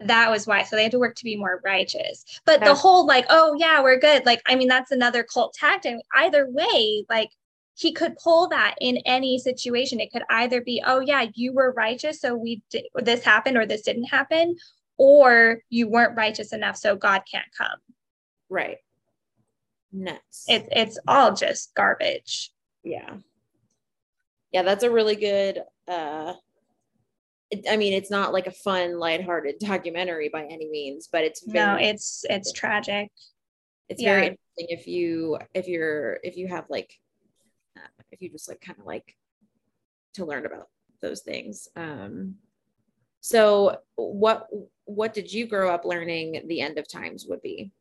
[0.00, 0.62] that was why.
[0.62, 2.24] So they had to work to be more righteous.
[2.46, 4.24] But the whole like, oh yeah, we're good.
[4.24, 5.96] Like, I mean, that's another cult tactic.
[6.14, 7.30] Either way, like
[7.80, 10.00] he could pull that in any situation.
[10.00, 13.66] It could either be, oh yeah, you were righteous, so we did, this happened or
[13.66, 14.56] this didn't happen,
[14.98, 17.78] or you weren't righteous enough, so God can't come.
[18.48, 18.76] Right.
[19.92, 20.44] Nuts.
[20.48, 22.50] It's it's all just garbage.
[22.84, 23.16] Yeah.
[24.52, 26.34] Yeah, that's a really good uh
[27.68, 31.82] I mean, it's not like a fun, lighthearted documentary by any means, but it's very,
[31.82, 33.10] no, it's it's tragic.
[33.88, 34.10] It's yeah.
[34.10, 36.92] very interesting if you if you're if you have like
[37.76, 39.16] uh, if you just like kind of like
[40.14, 40.68] to learn about
[41.02, 41.68] those things.
[41.76, 42.36] Um,
[43.20, 44.48] so what
[44.84, 46.42] what did you grow up learning?
[46.46, 47.72] The end of times would be.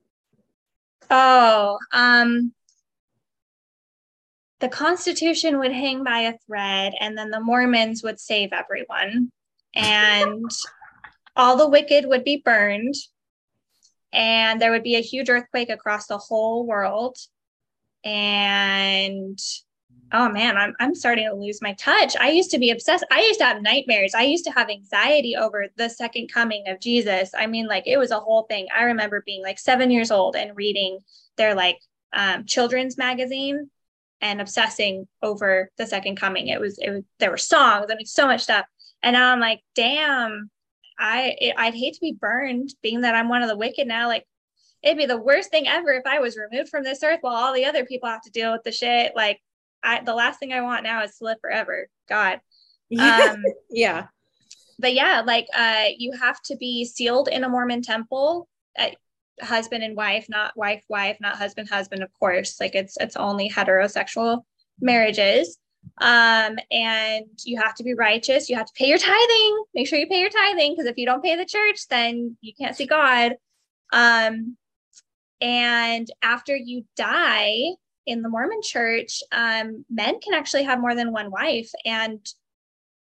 [1.10, 2.54] Oh, um,
[4.60, 9.32] the Constitution would hang by a thread, and then the Mormons would save everyone,
[9.74, 10.50] and
[11.36, 12.96] all the wicked would be burned,
[14.12, 17.18] and there would be a huge earthquake across the whole world.
[18.04, 19.40] And
[20.12, 22.16] oh man, I'm, I'm starting to lose my touch.
[22.20, 23.06] I used to be obsessed.
[23.12, 24.14] I used to have nightmares.
[24.16, 27.32] I used to have anxiety over the second coming of Jesus.
[27.38, 28.68] I mean, like it was a whole thing.
[28.76, 31.00] I remember being like seven years old and reading
[31.38, 31.80] their like
[32.14, 33.70] um, children's magazine
[34.22, 36.48] and obsessing over the second coming.
[36.48, 38.66] It was, it was, there were songs, I mean, so much stuff.
[39.02, 40.50] And now I'm like, damn,
[40.98, 44.08] I, it, I'd hate to be burned being that I'm one of the wicked now.
[44.08, 44.26] Like
[44.84, 47.54] it'd be the worst thing ever if I was removed from this earth while all
[47.54, 49.14] the other people have to deal with the shit.
[49.16, 49.40] Like
[49.84, 51.88] I, the last thing I want now is to live forever.
[52.08, 52.42] God.
[53.00, 54.08] Um, yeah.
[54.80, 58.48] But yeah, like uh, you have to be sealed in a Mormon temple,
[58.80, 58.88] uh,
[59.42, 62.60] husband and wife, not wife, wife, not husband, husband, of course.
[62.60, 64.42] Like it's it's only heterosexual
[64.82, 65.60] marriages.
[66.00, 68.50] Um, and you have to be righteous.
[68.50, 69.64] You have to pay your tithing.
[69.74, 72.54] Make sure you pay your tithing because if you don't pay the church, then you
[72.60, 73.34] can't see God.
[73.92, 74.58] Um,
[75.42, 77.72] and after you die,
[78.10, 82.20] in the Mormon church, um, men can actually have more than one wife, and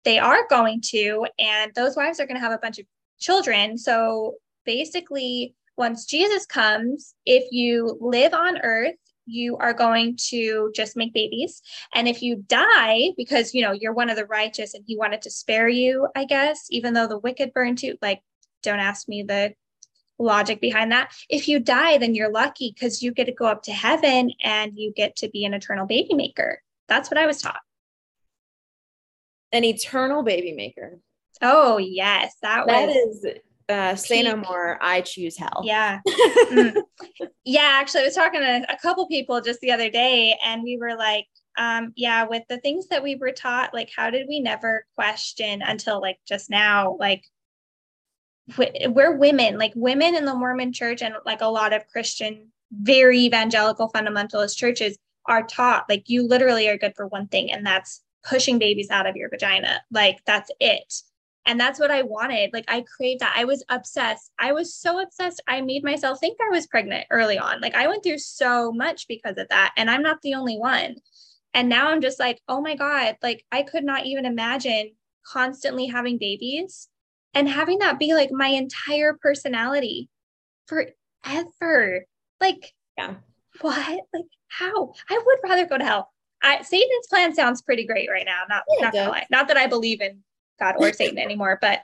[0.04, 2.86] they are going to, and those wives are going to have a bunch of
[3.18, 3.76] children.
[3.76, 4.34] So
[4.64, 8.96] basically, once Jesus comes, if you live on earth,
[9.26, 11.62] you are going to just make babies.
[11.94, 15.22] And if you die because, you know, you're one of the righteous and he wanted
[15.22, 18.20] to spare you, I guess, even though the wicked burn too, like,
[18.62, 19.54] don't ask me the
[20.22, 21.12] logic behind that.
[21.28, 24.72] If you die, then you're lucky because you get to go up to heaven and
[24.76, 26.62] you get to be an eternal baby maker.
[26.88, 27.60] That's what I was taught.
[29.52, 30.98] An eternal baby maker.
[31.40, 33.26] Oh yes, that, that was is
[33.68, 34.78] uh, say no more.
[34.80, 35.62] I choose hell.
[35.64, 36.00] Yeah.
[36.08, 36.76] mm.
[37.44, 37.60] Yeah.
[37.80, 40.94] Actually, I was talking to a couple people just the other day, and we were
[40.94, 41.26] like,
[41.58, 45.62] um, yeah, with the things that we were taught, like, how did we never question
[45.62, 47.24] until like just now, like
[48.88, 53.20] we're women, like women in the Mormon church and like a lot of Christian, very
[53.20, 58.02] evangelical fundamentalist churches are taught like you literally are good for one thing, and that's
[58.24, 59.80] pushing babies out of your vagina.
[59.90, 60.92] Like that's it.
[61.44, 62.50] And that's what I wanted.
[62.52, 63.34] Like I craved that.
[63.36, 64.30] I was obsessed.
[64.38, 65.42] I was so obsessed.
[65.48, 67.60] I made myself think I was pregnant early on.
[67.60, 69.72] Like I went through so much because of that.
[69.76, 70.96] And I'm not the only one.
[71.52, 74.92] And now I'm just like, oh my God, like I could not even imagine
[75.26, 76.88] constantly having babies
[77.34, 80.08] and having that be like my entire personality
[80.66, 82.04] forever.
[82.40, 83.14] Like, yeah,
[83.60, 84.00] what?
[84.12, 84.92] Like, how?
[85.08, 86.10] I would rather go to hell.
[86.42, 88.42] I, Satan's plan sounds pretty great right now.
[88.48, 89.26] Not, yeah, not gonna lie.
[89.30, 90.22] Not that I believe in
[90.58, 91.80] God or Satan anymore, but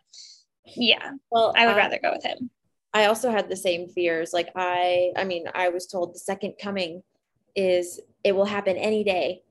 [0.65, 2.51] yeah, well, I would rather go with him.
[2.93, 4.33] I also had the same fears.
[4.33, 7.03] Like I, I mean, I was told the second coming
[7.55, 9.43] is it will happen any day,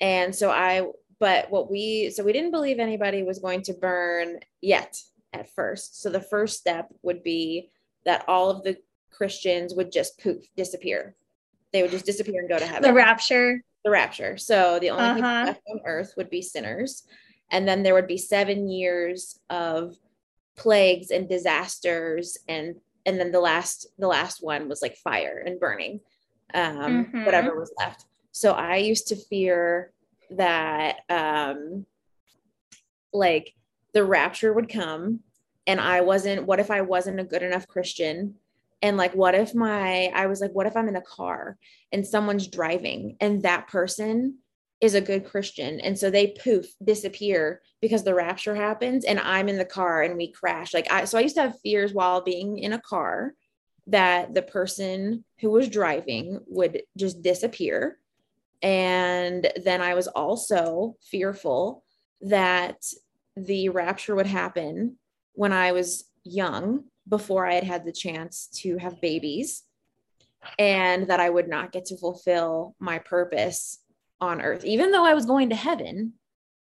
[0.00, 0.88] and so I.
[1.20, 5.00] But what we, so we didn't believe anybody was going to burn yet
[5.34, 6.00] at first.
[6.00, 7.70] So the first step would be
[8.04, 8.76] that all of the
[9.10, 11.14] Christians would just poof, disappear.
[11.72, 12.82] They would just disappear and go to heaven.
[12.82, 13.62] The rapture.
[13.84, 14.36] The rapture.
[14.38, 15.14] So the only uh-huh.
[15.14, 17.02] people left on earth would be sinners.
[17.50, 19.96] And then there would be seven years of
[20.56, 22.76] plagues and disasters and
[23.06, 26.00] and then the last the last one was like fire and burning
[26.54, 27.24] um mm-hmm.
[27.24, 29.92] whatever was left so i used to fear
[30.30, 31.84] that um
[33.12, 33.54] like
[33.94, 35.20] the rapture would come
[35.66, 38.34] and I wasn't, what if I wasn't a good enough Christian?
[38.82, 41.56] And like, what if my, I was like, what if I'm in a car
[41.90, 44.38] and someone's driving and that person
[44.80, 45.80] is a good Christian.
[45.80, 50.16] And so they poof, disappear because the rapture happens and I'm in the car and
[50.16, 50.74] we crash.
[50.74, 53.34] Like, I, so I used to have fears while being in a car
[53.86, 57.98] that the person who was driving would just disappear.
[58.60, 61.84] And then I was also fearful
[62.22, 62.84] that
[63.36, 64.96] the rapture would happen
[65.32, 69.62] when I was young, before I had had the chance to have babies,
[70.58, 73.78] and that I would not get to fulfill my purpose
[74.20, 76.14] on earth, even though I was going to heaven.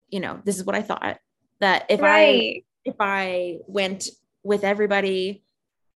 [0.10, 1.18] You know, this is what I thought
[1.60, 2.64] that if right.
[2.64, 4.10] I if I went
[4.44, 5.44] with everybody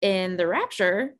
[0.02, 1.14] in the rapture,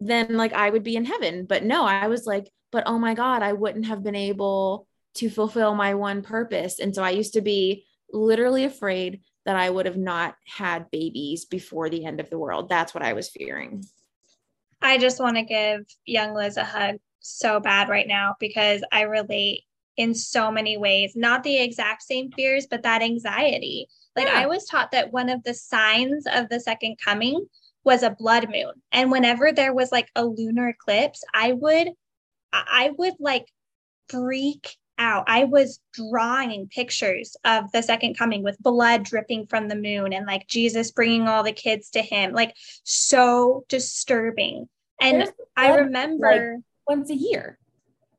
[0.00, 1.46] then like I would be in heaven.
[1.46, 5.30] But no, I was like, but oh my God, I wouldn't have been able to
[5.30, 6.78] fulfill my one purpose.
[6.78, 11.44] And so I used to be literally afraid that I would have not had babies
[11.44, 12.68] before the end of the world.
[12.68, 13.84] That's what I was fearing.
[14.80, 19.02] I just want to give young Liz a hug so bad right now because I
[19.02, 19.62] relate
[19.96, 23.88] in so many ways, not the exact same fears, but that anxiety.
[24.16, 24.40] Like yeah.
[24.40, 27.46] I was taught that one of the signs of the second coming
[27.84, 28.72] was a blood moon.
[28.90, 31.90] And whenever there was like a lunar eclipse, I would
[32.52, 33.46] I would like
[34.08, 35.24] freak out.
[35.26, 40.26] I was drawing pictures of the second coming with blood dripping from the moon and
[40.26, 42.32] like Jesus bringing all the kids to him.
[42.32, 44.68] Like so disturbing.
[45.00, 47.58] And I remember like once a year.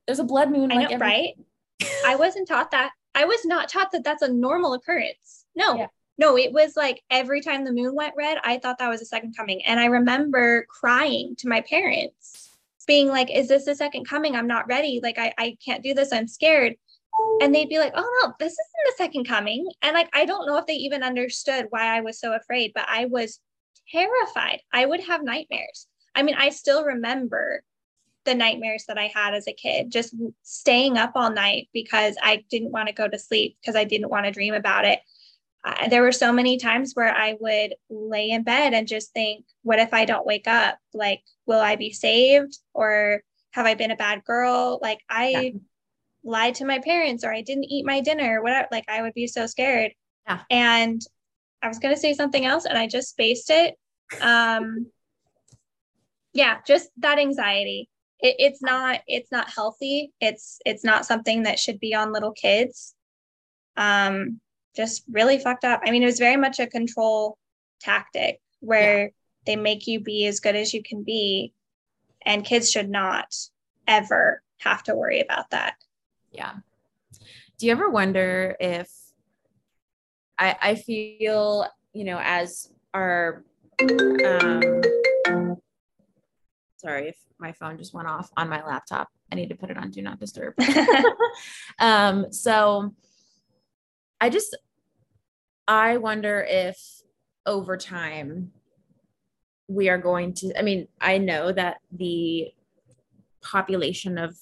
[0.05, 0.71] There's a blood moon.
[0.71, 1.33] I like know, every- right?
[2.05, 2.91] I wasn't taught that.
[3.15, 5.45] I was not taught that that's a normal occurrence.
[5.55, 5.87] No, yeah.
[6.17, 9.05] no, it was like every time the moon went red, I thought that was a
[9.05, 9.63] second coming.
[9.65, 12.49] And I remember crying to my parents,
[12.85, 14.35] being like, Is this the second coming?
[14.35, 14.99] I'm not ready.
[15.01, 16.11] Like, I, I can't do this.
[16.11, 16.75] I'm scared.
[17.41, 19.69] And they'd be like, Oh, no, this isn't the second coming.
[19.81, 22.85] And like, I don't know if they even understood why I was so afraid, but
[22.87, 23.39] I was
[23.91, 24.61] terrified.
[24.71, 25.87] I would have nightmares.
[26.15, 27.63] I mean, I still remember
[28.25, 32.43] the nightmares that I had as a kid, just staying up all night because I
[32.49, 34.99] didn't want to go to sleep because I didn't want to dream about it.
[35.65, 39.45] Uh, there were so many times where I would lay in bed and just think,
[39.61, 40.77] what if I don't wake up?
[40.93, 44.79] Like, will I be saved or have I been a bad girl?
[44.81, 45.49] Like, I yeah.
[46.23, 48.67] lied to my parents or I didn't eat my dinner, whatever.
[48.71, 49.93] Like, I would be so scared.
[50.27, 50.41] Yeah.
[50.49, 51.01] And
[51.61, 53.75] I was going to say something else and I just spaced it.
[54.19, 54.87] Um,
[56.33, 57.89] yeah, just that anxiety
[58.23, 62.31] it, it's not it's not healthy it's it's not something that should be on little
[62.31, 62.95] kids
[63.77, 64.39] um
[64.75, 67.37] just really fucked up i mean it was very much a control
[67.79, 69.09] tactic where yeah.
[69.45, 71.53] they make you be as good as you can be
[72.25, 73.33] and kids should not
[73.87, 75.75] ever have to worry about that
[76.31, 76.53] yeah
[77.57, 78.89] do you ever wonder if
[80.37, 83.43] i i feel you know as our
[83.81, 84.61] um
[86.77, 89.09] sorry if my phone just went off on my laptop.
[89.31, 90.55] I need to put it on do not disturb.
[91.79, 92.95] um, so
[94.23, 94.55] I just,
[95.67, 96.77] I wonder if
[97.45, 98.53] over time
[99.67, 102.53] we are going to, I mean, I know that the
[103.41, 104.37] population of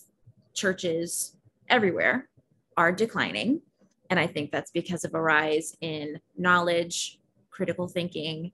[0.53, 1.35] churches
[1.67, 2.29] everywhere
[2.77, 3.63] are declining.
[4.11, 7.17] And I think that's because of a rise in knowledge,
[7.49, 8.51] critical thinking,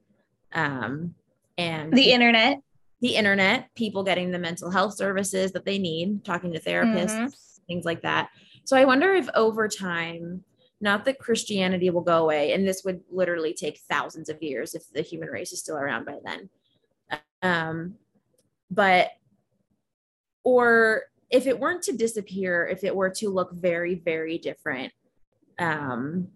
[0.54, 1.14] um,
[1.58, 2.62] and the internet
[3.02, 7.28] the internet, people getting the mental health services that they need, talking to therapists, mm-hmm.
[7.68, 8.30] things like that.
[8.64, 10.44] So I wonder if over time,
[10.80, 14.84] not that Christianity will go away, and this would literally take thousands of years if
[14.92, 16.50] the human race is still around by then.
[17.42, 17.96] Um,
[18.70, 19.10] but,
[20.44, 24.94] or if it weren't to disappear, if it were to look very, very different,
[25.60, 26.28] um,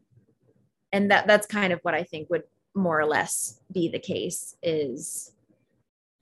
[0.92, 4.56] and that that's kind of what I think would more or less be the case
[4.64, 5.32] is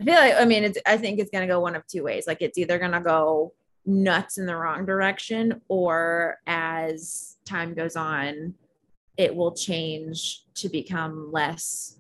[0.02, 2.28] I feel like I mean it's I think it's gonna go one of two ways.
[2.28, 3.54] Like it's either gonna go
[3.86, 8.54] nuts in the wrong direction, or as time goes on,
[9.18, 12.00] it will change to become less.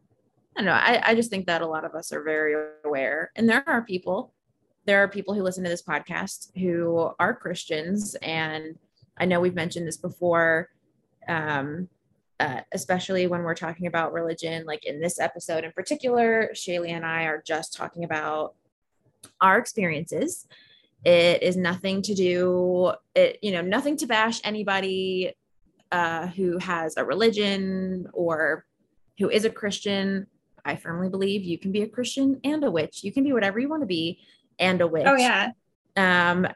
[0.55, 0.73] I don't know.
[0.73, 2.55] I, I just think that a lot of us are very
[2.85, 3.31] aware.
[3.35, 4.33] And there are people,
[4.85, 8.15] there are people who listen to this podcast who are Christians.
[8.21, 8.77] And
[9.17, 10.69] I know we've mentioned this before.
[11.27, 11.89] Um,
[12.39, 17.05] uh, especially when we're talking about religion, like in this episode in particular, Shaylee and
[17.05, 18.55] I are just talking about
[19.41, 20.47] our experiences.
[21.05, 25.33] It is nothing to do, it, you know, nothing to bash anybody
[25.91, 28.65] uh, who has a religion or
[29.17, 30.27] who is a Christian.
[30.65, 33.03] I firmly believe you can be a Christian and a witch.
[33.03, 34.19] You can be whatever you want to be
[34.59, 35.05] and a witch.
[35.07, 35.51] Oh, yeah.
[35.95, 36.47] Um,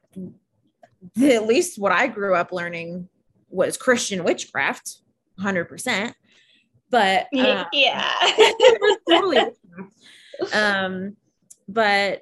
[1.15, 3.07] the, at least what I grew up learning
[3.49, 4.97] was Christian witchcraft
[5.39, 6.13] 100%.
[6.89, 8.11] But uh, yeah,
[9.09, 9.39] totally.
[10.53, 11.15] um,
[11.67, 12.21] but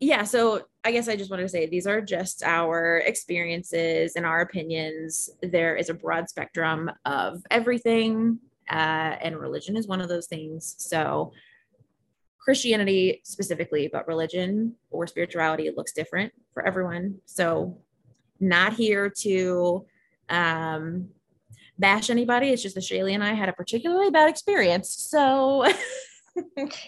[0.00, 4.24] yeah, so I guess I just wanted to say these are just our experiences and
[4.24, 5.28] our opinions.
[5.42, 8.38] There is a broad spectrum of everything,
[8.70, 10.76] uh, and religion is one of those things.
[10.78, 11.32] So,
[12.38, 17.18] Christianity specifically, but religion or spirituality looks different for everyone.
[17.26, 17.76] So,
[18.40, 19.84] not here to
[20.30, 21.10] um,
[21.80, 22.50] bash anybody.
[22.50, 24.90] It's just that Shaylee and I had a particularly bad experience.
[24.90, 25.66] So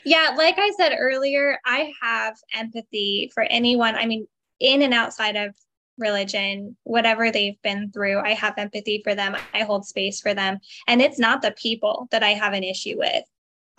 [0.05, 3.95] yeah, like I said earlier, I have empathy for anyone.
[3.95, 4.27] I mean,
[4.61, 5.55] in and outside of
[5.99, 9.37] religion, whatever they've been through, I have empathy for them.
[9.55, 10.59] I hold space for them.
[10.87, 13.25] And it's not the people that I have an issue with.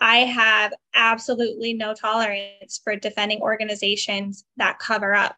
[0.00, 5.36] I have absolutely no tolerance for defending organizations that cover up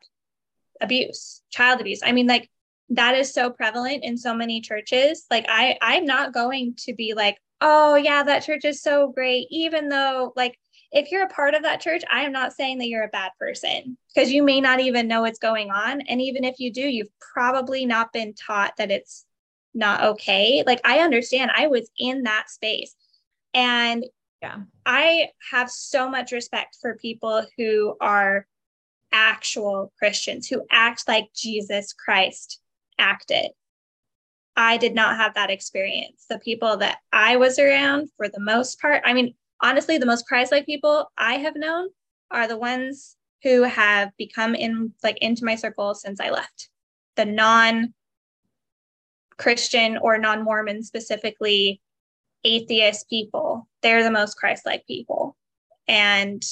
[0.81, 2.01] abuse, child abuse.
[2.05, 2.51] I mean, like
[2.91, 7.15] that is so prevalent in so many churches like i i'm not going to be
[7.15, 10.59] like oh yeah that church is so great even though like
[10.93, 13.31] if you're a part of that church i am not saying that you're a bad
[13.39, 16.83] person because you may not even know what's going on and even if you do
[16.83, 19.25] you've probably not been taught that it's
[19.75, 22.95] not okay like i understand i was in that space
[23.55, 24.05] and
[24.43, 28.47] yeah i have so much respect for people who are
[29.13, 32.61] actual christians who act like jesus christ
[32.99, 33.51] acted.
[34.57, 36.25] I did not have that experience.
[36.29, 40.27] The people that I was around, for the most part, I mean, honestly, the most
[40.27, 41.89] Christ like people I have known
[42.31, 46.71] are the ones who have become in like into my circle since I left.
[47.17, 47.95] The non
[49.37, 51.83] Christian or non Mormon specifically
[52.45, 55.37] atheist people, they're the most Christ like people.
[55.87, 56.43] And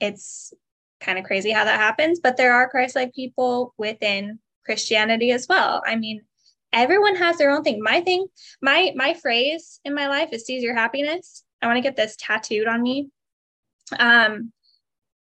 [0.00, 0.52] it's
[1.00, 5.48] kind of crazy how that happens, but there are Christ like people within Christianity as
[5.48, 5.82] well.
[5.86, 6.22] I mean,
[6.72, 7.82] everyone has their own thing.
[7.82, 8.26] My thing,
[8.60, 11.44] my my phrase in my life is seize your happiness.
[11.60, 13.10] I want to get this tattooed on me.
[13.98, 14.52] Um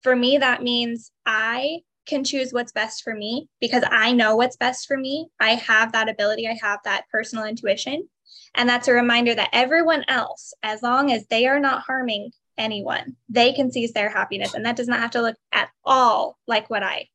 [0.02, 4.56] for me that means I can choose what's best for me because I know what's
[4.56, 5.28] best for me.
[5.38, 8.08] I have that ability, I have that personal intuition.
[8.54, 13.16] And that's a reminder that everyone else, as long as they are not harming anyone,
[13.28, 14.54] they can seize their happiness.
[14.54, 17.08] And that does not have to look at all like what I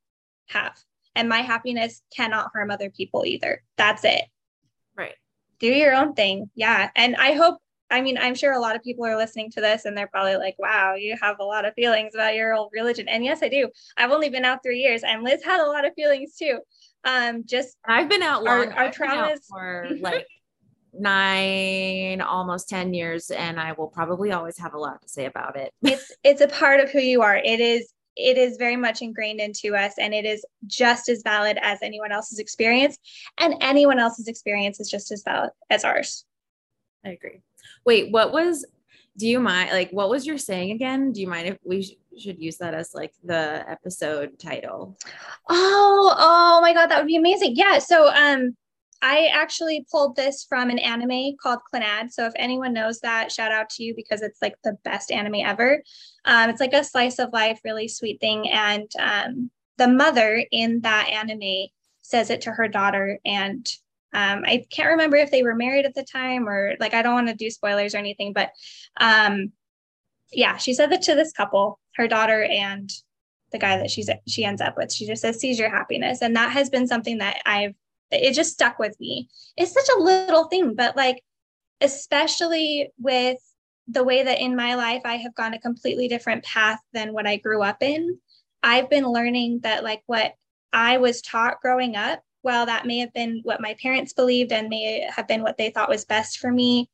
[0.47, 0.77] have.
[1.15, 3.63] And my happiness cannot harm other people either.
[3.77, 4.23] That's it.
[4.97, 5.15] Right.
[5.59, 6.49] Do your own thing.
[6.55, 6.89] Yeah.
[6.95, 7.59] And I hope,
[7.89, 10.35] I mean, I'm sure a lot of people are listening to this and they're probably
[10.37, 13.07] like, wow, you have a lot of feelings about your old religion.
[13.07, 13.69] And yes, I do.
[13.97, 16.59] I've only been out three years and Liz had a lot of feelings too.
[17.05, 18.71] Um, just I've been out long.
[18.71, 20.27] Our, our traumas for like
[20.99, 25.55] nine, almost 10 years, and I will probably always have a lot to say about
[25.55, 25.73] it.
[25.83, 27.37] it's it's a part of who you are.
[27.37, 31.57] It is it is very much ingrained into us and it is just as valid
[31.61, 32.97] as anyone else's experience.
[33.39, 36.25] And anyone else's experience is just as valid as ours.
[37.05, 37.41] I agree.
[37.85, 38.65] Wait what was
[39.17, 41.11] do you mind like what was your saying again?
[41.11, 44.97] Do you mind if we sh- should use that as like the episode title?
[45.49, 47.55] Oh oh my god that would be amazing.
[47.55, 48.55] Yeah so um
[49.07, 52.11] I actually pulled this from an anime called Clannad.
[52.11, 55.45] So if anyone knows that, shout out to you because it's like the best anime
[55.45, 55.83] ever.
[56.25, 58.49] Um, it's like a slice of life, really sweet thing.
[58.49, 61.67] And um, the mother in that anime
[62.01, 63.19] says it to her daughter.
[63.23, 63.71] And
[64.11, 67.13] um, I can't remember if they were married at the time or like, I don't
[67.13, 68.49] want to do spoilers or anything, but
[68.99, 69.51] um,
[70.31, 72.89] yeah, she said that to this couple, her daughter and
[73.51, 74.91] the guy that she's she ends up with.
[74.91, 77.75] She just says, "Seize your happiness," and that has been something that I've
[78.11, 79.29] it just stuck with me.
[79.57, 81.21] It's such a little thing, but like,
[81.81, 83.37] especially with
[83.87, 87.27] the way that in my life I have gone a completely different path than what
[87.27, 88.19] I grew up in,
[88.63, 90.33] I've been learning that like what
[90.73, 94.69] I was taught growing up, while that may have been what my parents believed and
[94.69, 96.89] may have been what they thought was best for me,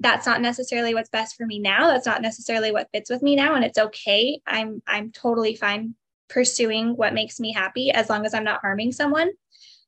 [0.00, 1.86] that's not necessarily what's best for me now.
[1.88, 3.54] That's not necessarily what fits with me now.
[3.54, 4.40] And it's okay.
[4.46, 5.94] I'm I'm totally fine
[6.28, 9.30] pursuing what makes me happy as long as I'm not harming someone.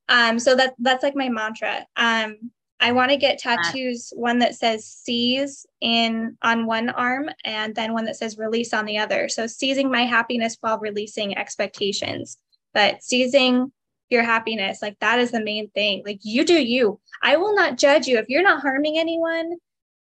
[0.09, 1.86] Um, so that that's like my mantra.
[1.97, 7.74] Um, I want to get tattoos, one that says seize in on one arm and
[7.74, 9.28] then one that says release on the other.
[9.28, 12.39] So seizing my happiness while releasing expectations.
[12.72, 13.72] But seizing
[14.10, 16.02] your happiness, like that is the main thing.
[16.06, 17.01] Like you do you.
[17.20, 18.18] I will not judge you.
[18.18, 19.56] If you're not harming anyone,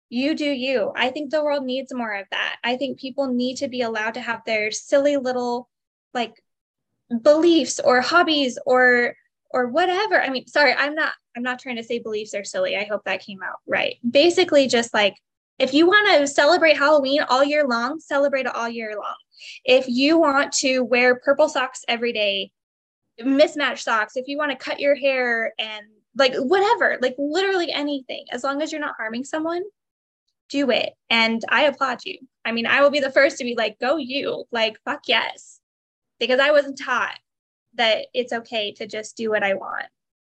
[0.09, 0.91] you do you.
[0.95, 2.55] I think the world needs more of that.
[2.63, 5.69] I think people need to be allowed to have their silly little
[6.13, 6.41] like
[7.21, 9.15] beliefs or hobbies or
[9.53, 10.21] or whatever.
[10.21, 12.75] I mean, sorry, I'm not I'm not trying to say beliefs are silly.
[12.75, 13.97] I hope that came out right.
[14.09, 15.15] Basically just like
[15.59, 19.15] if you want to celebrate Halloween all year long, celebrate it all year long.
[19.63, 22.51] If you want to wear purple socks every day,
[23.19, 28.25] mismatched socks, if you want to cut your hair and like whatever, like literally anything,
[28.31, 29.61] as long as you're not harming someone,
[30.49, 30.93] do it.
[31.09, 32.17] And I applaud you.
[32.43, 35.59] I mean, I will be the first to be like, go you, like, fuck yes.
[36.19, 37.17] Because I wasn't taught
[37.75, 39.85] that it's okay to just do what I want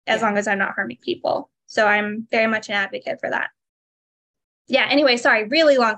[0.05, 0.25] as yeah.
[0.25, 1.49] long as I'm not harming people.
[1.67, 3.49] So I'm very much an advocate for that.
[4.67, 5.97] Yeah, anyway, sorry, really long.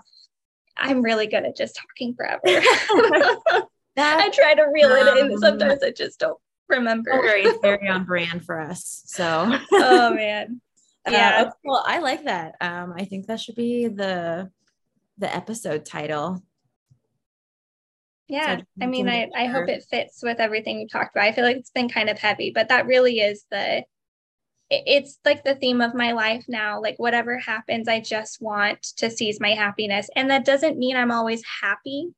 [0.77, 2.41] I'm really good at just talking forever.
[3.97, 5.31] I try to reel um, it in.
[5.33, 6.37] Um, Sometimes I just don't
[6.67, 7.11] remember.
[7.11, 9.03] Very, very on brand for us.
[9.05, 10.61] So, oh man.
[11.09, 11.45] Yeah.
[11.47, 12.55] Uh, well, I like that.
[12.61, 14.51] Um, I think that should be the
[15.17, 16.41] the episode title
[18.29, 18.61] yeah.
[18.79, 21.25] I mean, I, I hope it fits with everything you talked about.
[21.25, 23.83] I feel like it's been kind of heavy, but that really is the,
[24.69, 26.79] it's like the theme of my life now.
[26.79, 30.09] Like, whatever happens, I just want to seize my happiness.
[30.15, 32.09] And that doesn't mean I'm always happy,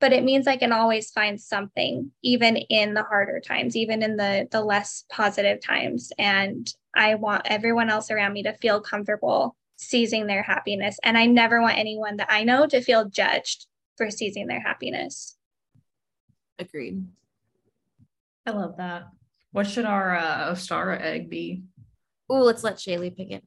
[0.00, 4.16] but it means I can always find something, even in the harder times, even in
[4.16, 6.12] the, the less positive times.
[6.18, 11.00] And I want everyone else around me to feel comfortable seizing their happiness.
[11.02, 13.66] And I never want anyone that I know to feel judged
[14.02, 15.36] for seizing their happiness.
[16.58, 17.06] Agreed.
[18.46, 19.04] I love that.
[19.52, 21.62] What should our uh, Ostara egg be?
[22.28, 23.44] Oh, let's let Shaylee pick it.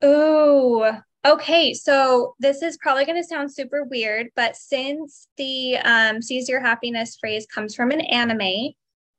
[0.00, 1.74] Oh, okay.
[1.74, 6.60] So this is probably going to sound super weird, but since the um, seize your
[6.60, 8.74] happiness phrase comes from an anime,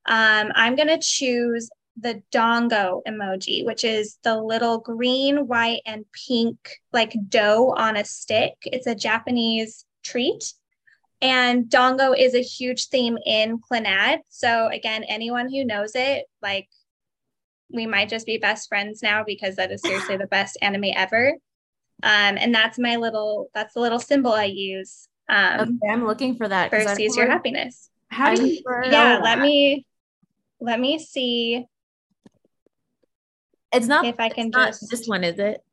[0.05, 6.05] um, I'm going to choose the dango emoji, which is the little green, white, and
[6.27, 6.57] pink
[6.93, 8.53] like dough on a stick.
[8.63, 10.53] It's a Japanese treat.
[11.21, 14.19] And dango is a huge theme in Clannad.
[14.29, 16.67] So again, anyone who knows it, like
[17.71, 21.33] we might just be best friends now because that is seriously the best anime ever.
[22.03, 25.07] Um, and that's my little that's the little symbol I use.
[25.27, 26.69] Um, okay, I'm looking for that.
[26.69, 27.89] For seize your happiness.
[28.09, 28.61] How do you?
[28.83, 29.85] Yeah, let me
[30.59, 31.65] let me see.
[33.77, 35.63] It's not if I can just this one, is it?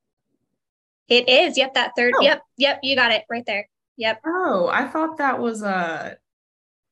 [1.08, 1.56] It is.
[1.56, 2.14] Yep, that third.
[2.16, 2.22] Oh.
[2.22, 3.68] Yep, yep, you got it right there.
[3.96, 4.20] Yep.
[4.26, 6.16] Oh, I thought that was a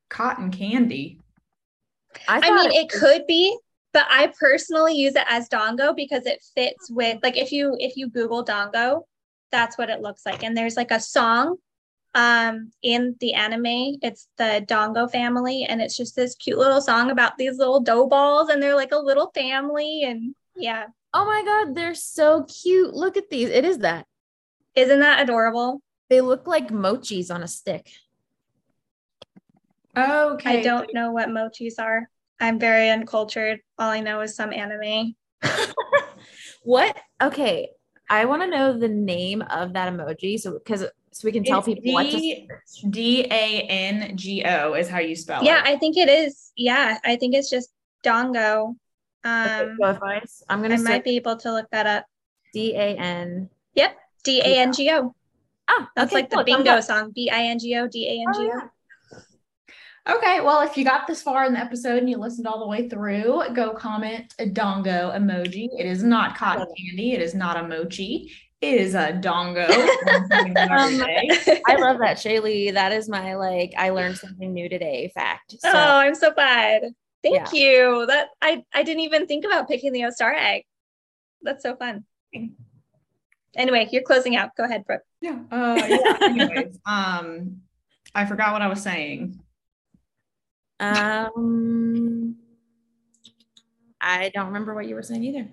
[0.09, 1.19] cotton candy.
[2.29, 3.57] I, I mean, it, it could be,
[3.93, 7.97] but I personally use it as dango because it fits with like if you if
[7.97, 9.07] you Google dango,
[9.51, 10.43] that's what it looks like.
[10.43, 11.57] And there's like a song
[12.15, 13.97] um in the anime.
[14.03, 18.07] It's the Dango family, and it's just this cute little song about these little dough
[18.07, 20.87] balls, and they're like a little family, and yeah.
[21.15, 22.95] Oh my god, they're so cute.
[22.95, 23.51] Look at these.
[23.51, 24.07] It is that.
[24.75, 25.83] Isn't that adorable?
[26.09, 27.91] They look like mochis on a stick.
[29.97, 30.61] Okay.
[30.61, 32.09] I don't know what mochis are.
[32.41, 33.61] I'm very uncultured.
[33.79, 35.15] All I know is some anime.
[36.63, 36.97] what?
[37.23, 37.69] Okay.
[38.09, 40.39] I want to know the name of that emoji.
[40.39, 44.45] So, because so we can tell it's people D- what to D A N G
[44.45, 45.65] O is how you spell yeah, it.
[45.65, 46.53] Yeah, I think it is.
[46.57, 47.71] Yeah, I think it's just
[48.03, 48.75] Dango.
[49.25, 49.77] Um,
[50.49, 50.75] I'm gonna.
[50.75, 52.07] I might be able to look that up.
[52.53, 53.49] D A N.
[53.75, 55.15] Yep, D A N G O.
[55.69, 56.39] Ah, that's okay, like cool.
[56.41, 57.13] the bingo song.
[57.15, 58.61] B I N G O D A N G O.
[58.63, 58.69] Oh,
[60.09, 62.67] Okay, well, if you got this far in the episode and you listened all the
[62.67, 65.69] way through, go comment a dango emoji.
[65.79, 67.13] It is not cotton candy.
[67.13, 68.33] It is not a mochi.
[68.61, 69.63] It is a dango.
[69.71, 69.71] um,
[71.69, 72.73] I love that, Shaylee.
[72.75, 73.75] That is my like.
[73.79, 75.13] I learned something new today.
[75.15, 75.53] Fact.
[75.53, 75.71] So.
[75.73, 76.83] Oh, I'm so glad.
[77.23, 77.53] Thank yeah.
[77.53, 78.07] you.
[78.07, 80.65] That I I didn't even think about picking the Ostara egg.
[81.43, 82.05] That's so fun.
[83.55, 84.57] Anyway, you're closing out.
[84.57, 85.03] Go ahead, Brooke.
[85.21, 85.39] Yeah.
[85.51, 86.19] Uh, yeah.
[86.23, 87.63] Anyways, um,
[88.15, 89.39] I forgot what I was saying.
[90.81, 92.37] Um,
[94.01, 95.49] I don't remember what you were saying either.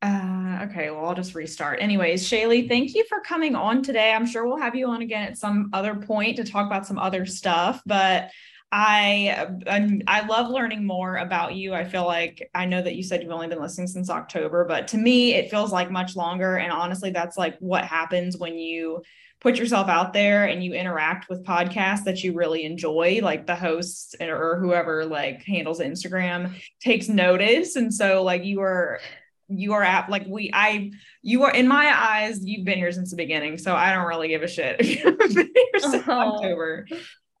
[0.00, 1.82] Uh, okay, well, I'll just restart.
[1.82, 4.12] Anyways, Shaylee, thank you for coming on today.
[4.12, 6.98] I'm sure we'll have you on again at some other point to talk about some
[6.98, 8.30] other stuff, but
[8.70, 11.74] I I'm, I love learning more about you.
[11.74, 14.88] I feel like I know that you said you've only been listening since October, but
[14.88, 19.02] to me it feels like much longer and honestly that's like what happens when you
[19.40, 23.54] put yourself out there and you interact with podcasts that you really enjoy like the
[23.54, 29.00] hosts or whoever like handles instagram takes notice and so like you are
[29.48, 30.90] you are at like we i
[31.22, 34.28] you are in my eyes you've been here since the beginning so i don't really
[34.28, 36.12] give a shit if you haven't been here since oh.
[36.12, 36.86] october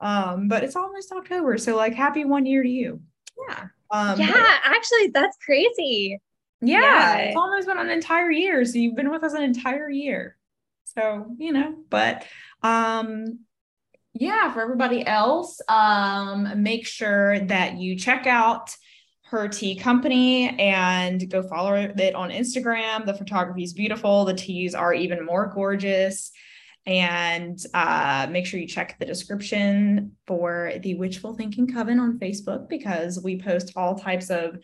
[0.00, 3.00] um but it's almost october so like happy one year to you
[3.48, 6.18] yeah um yeah actually that's crazy
[6.60, 9.88] yeah, yeah it's almost been an entire year so you've been with us an entire
[9.88, 10.38] year
[10.98, 12.26] so, you know, but
[12.62, 13.40] um
[14.14, 18.74] yeah, for everybody else, um make sure that you check out
[19.26, 23.04] her tea company and go follow it on Instagram.
[23.04, 24.24] The photography is beautiful.
[24.24, 26.32] The teas are even more gorgeous.
[26.88, 32.66] And uh, make sure you check the description for the Witchful Thinking Coven on Facebook
[32.66, 34.58] because we post all types of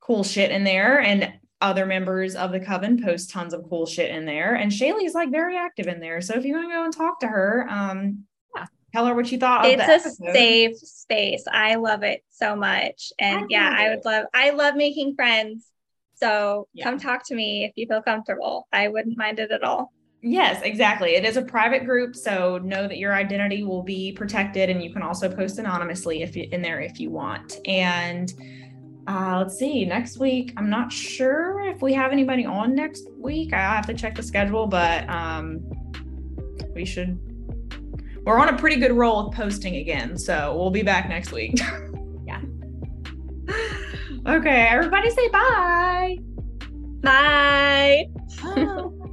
[0.00, 1.00] cool shit in there.
[1.00, 4.56] And other members of the coven post tons of cool shit in there.
[4.56, 6.20] And Shaylee's like very active in there.
[6.20, 8.24] So if you want to go and talk to her, um,
[8.56, 9.64] yeah, tell her what you thought.
[9.66, 10.34] It's a episode.
[10.34, 11.44] safe space.
[11.50, 13.12] I love it so much.
[13.20, 15.66] And I yeah, I would love, I love making friends.
[16.16, 16.84] So yeah.
[16.84, 18.66] come talk to me if you feel comfortable.
[18.72, 19.92] I wouldn't mind it at all.
[20.26, 21.16] Yes, exactly.
[21.16, 24.90] It is a private group, so know that your identity will be protected, and you
[24.90, 27.58] can also post anonymously if you, in there if you want.
[27.66, 28.32] And
[29.06, 29.84] uh, let's see.
[29.84, 33.52] Next week, I'm not sure if we have anybody on next week.
[33.52, 35.60] I have to check the schedule, but um,
[36.74, 37.20] we should.
[38.24, 41.60] We're on a pretty good roll with posting again, so we'll be back next week.
[42.26, 42.40] yeah.
[44.26, 46.16] Okay, everybody say bye.
[47.02, 48.08] Bye.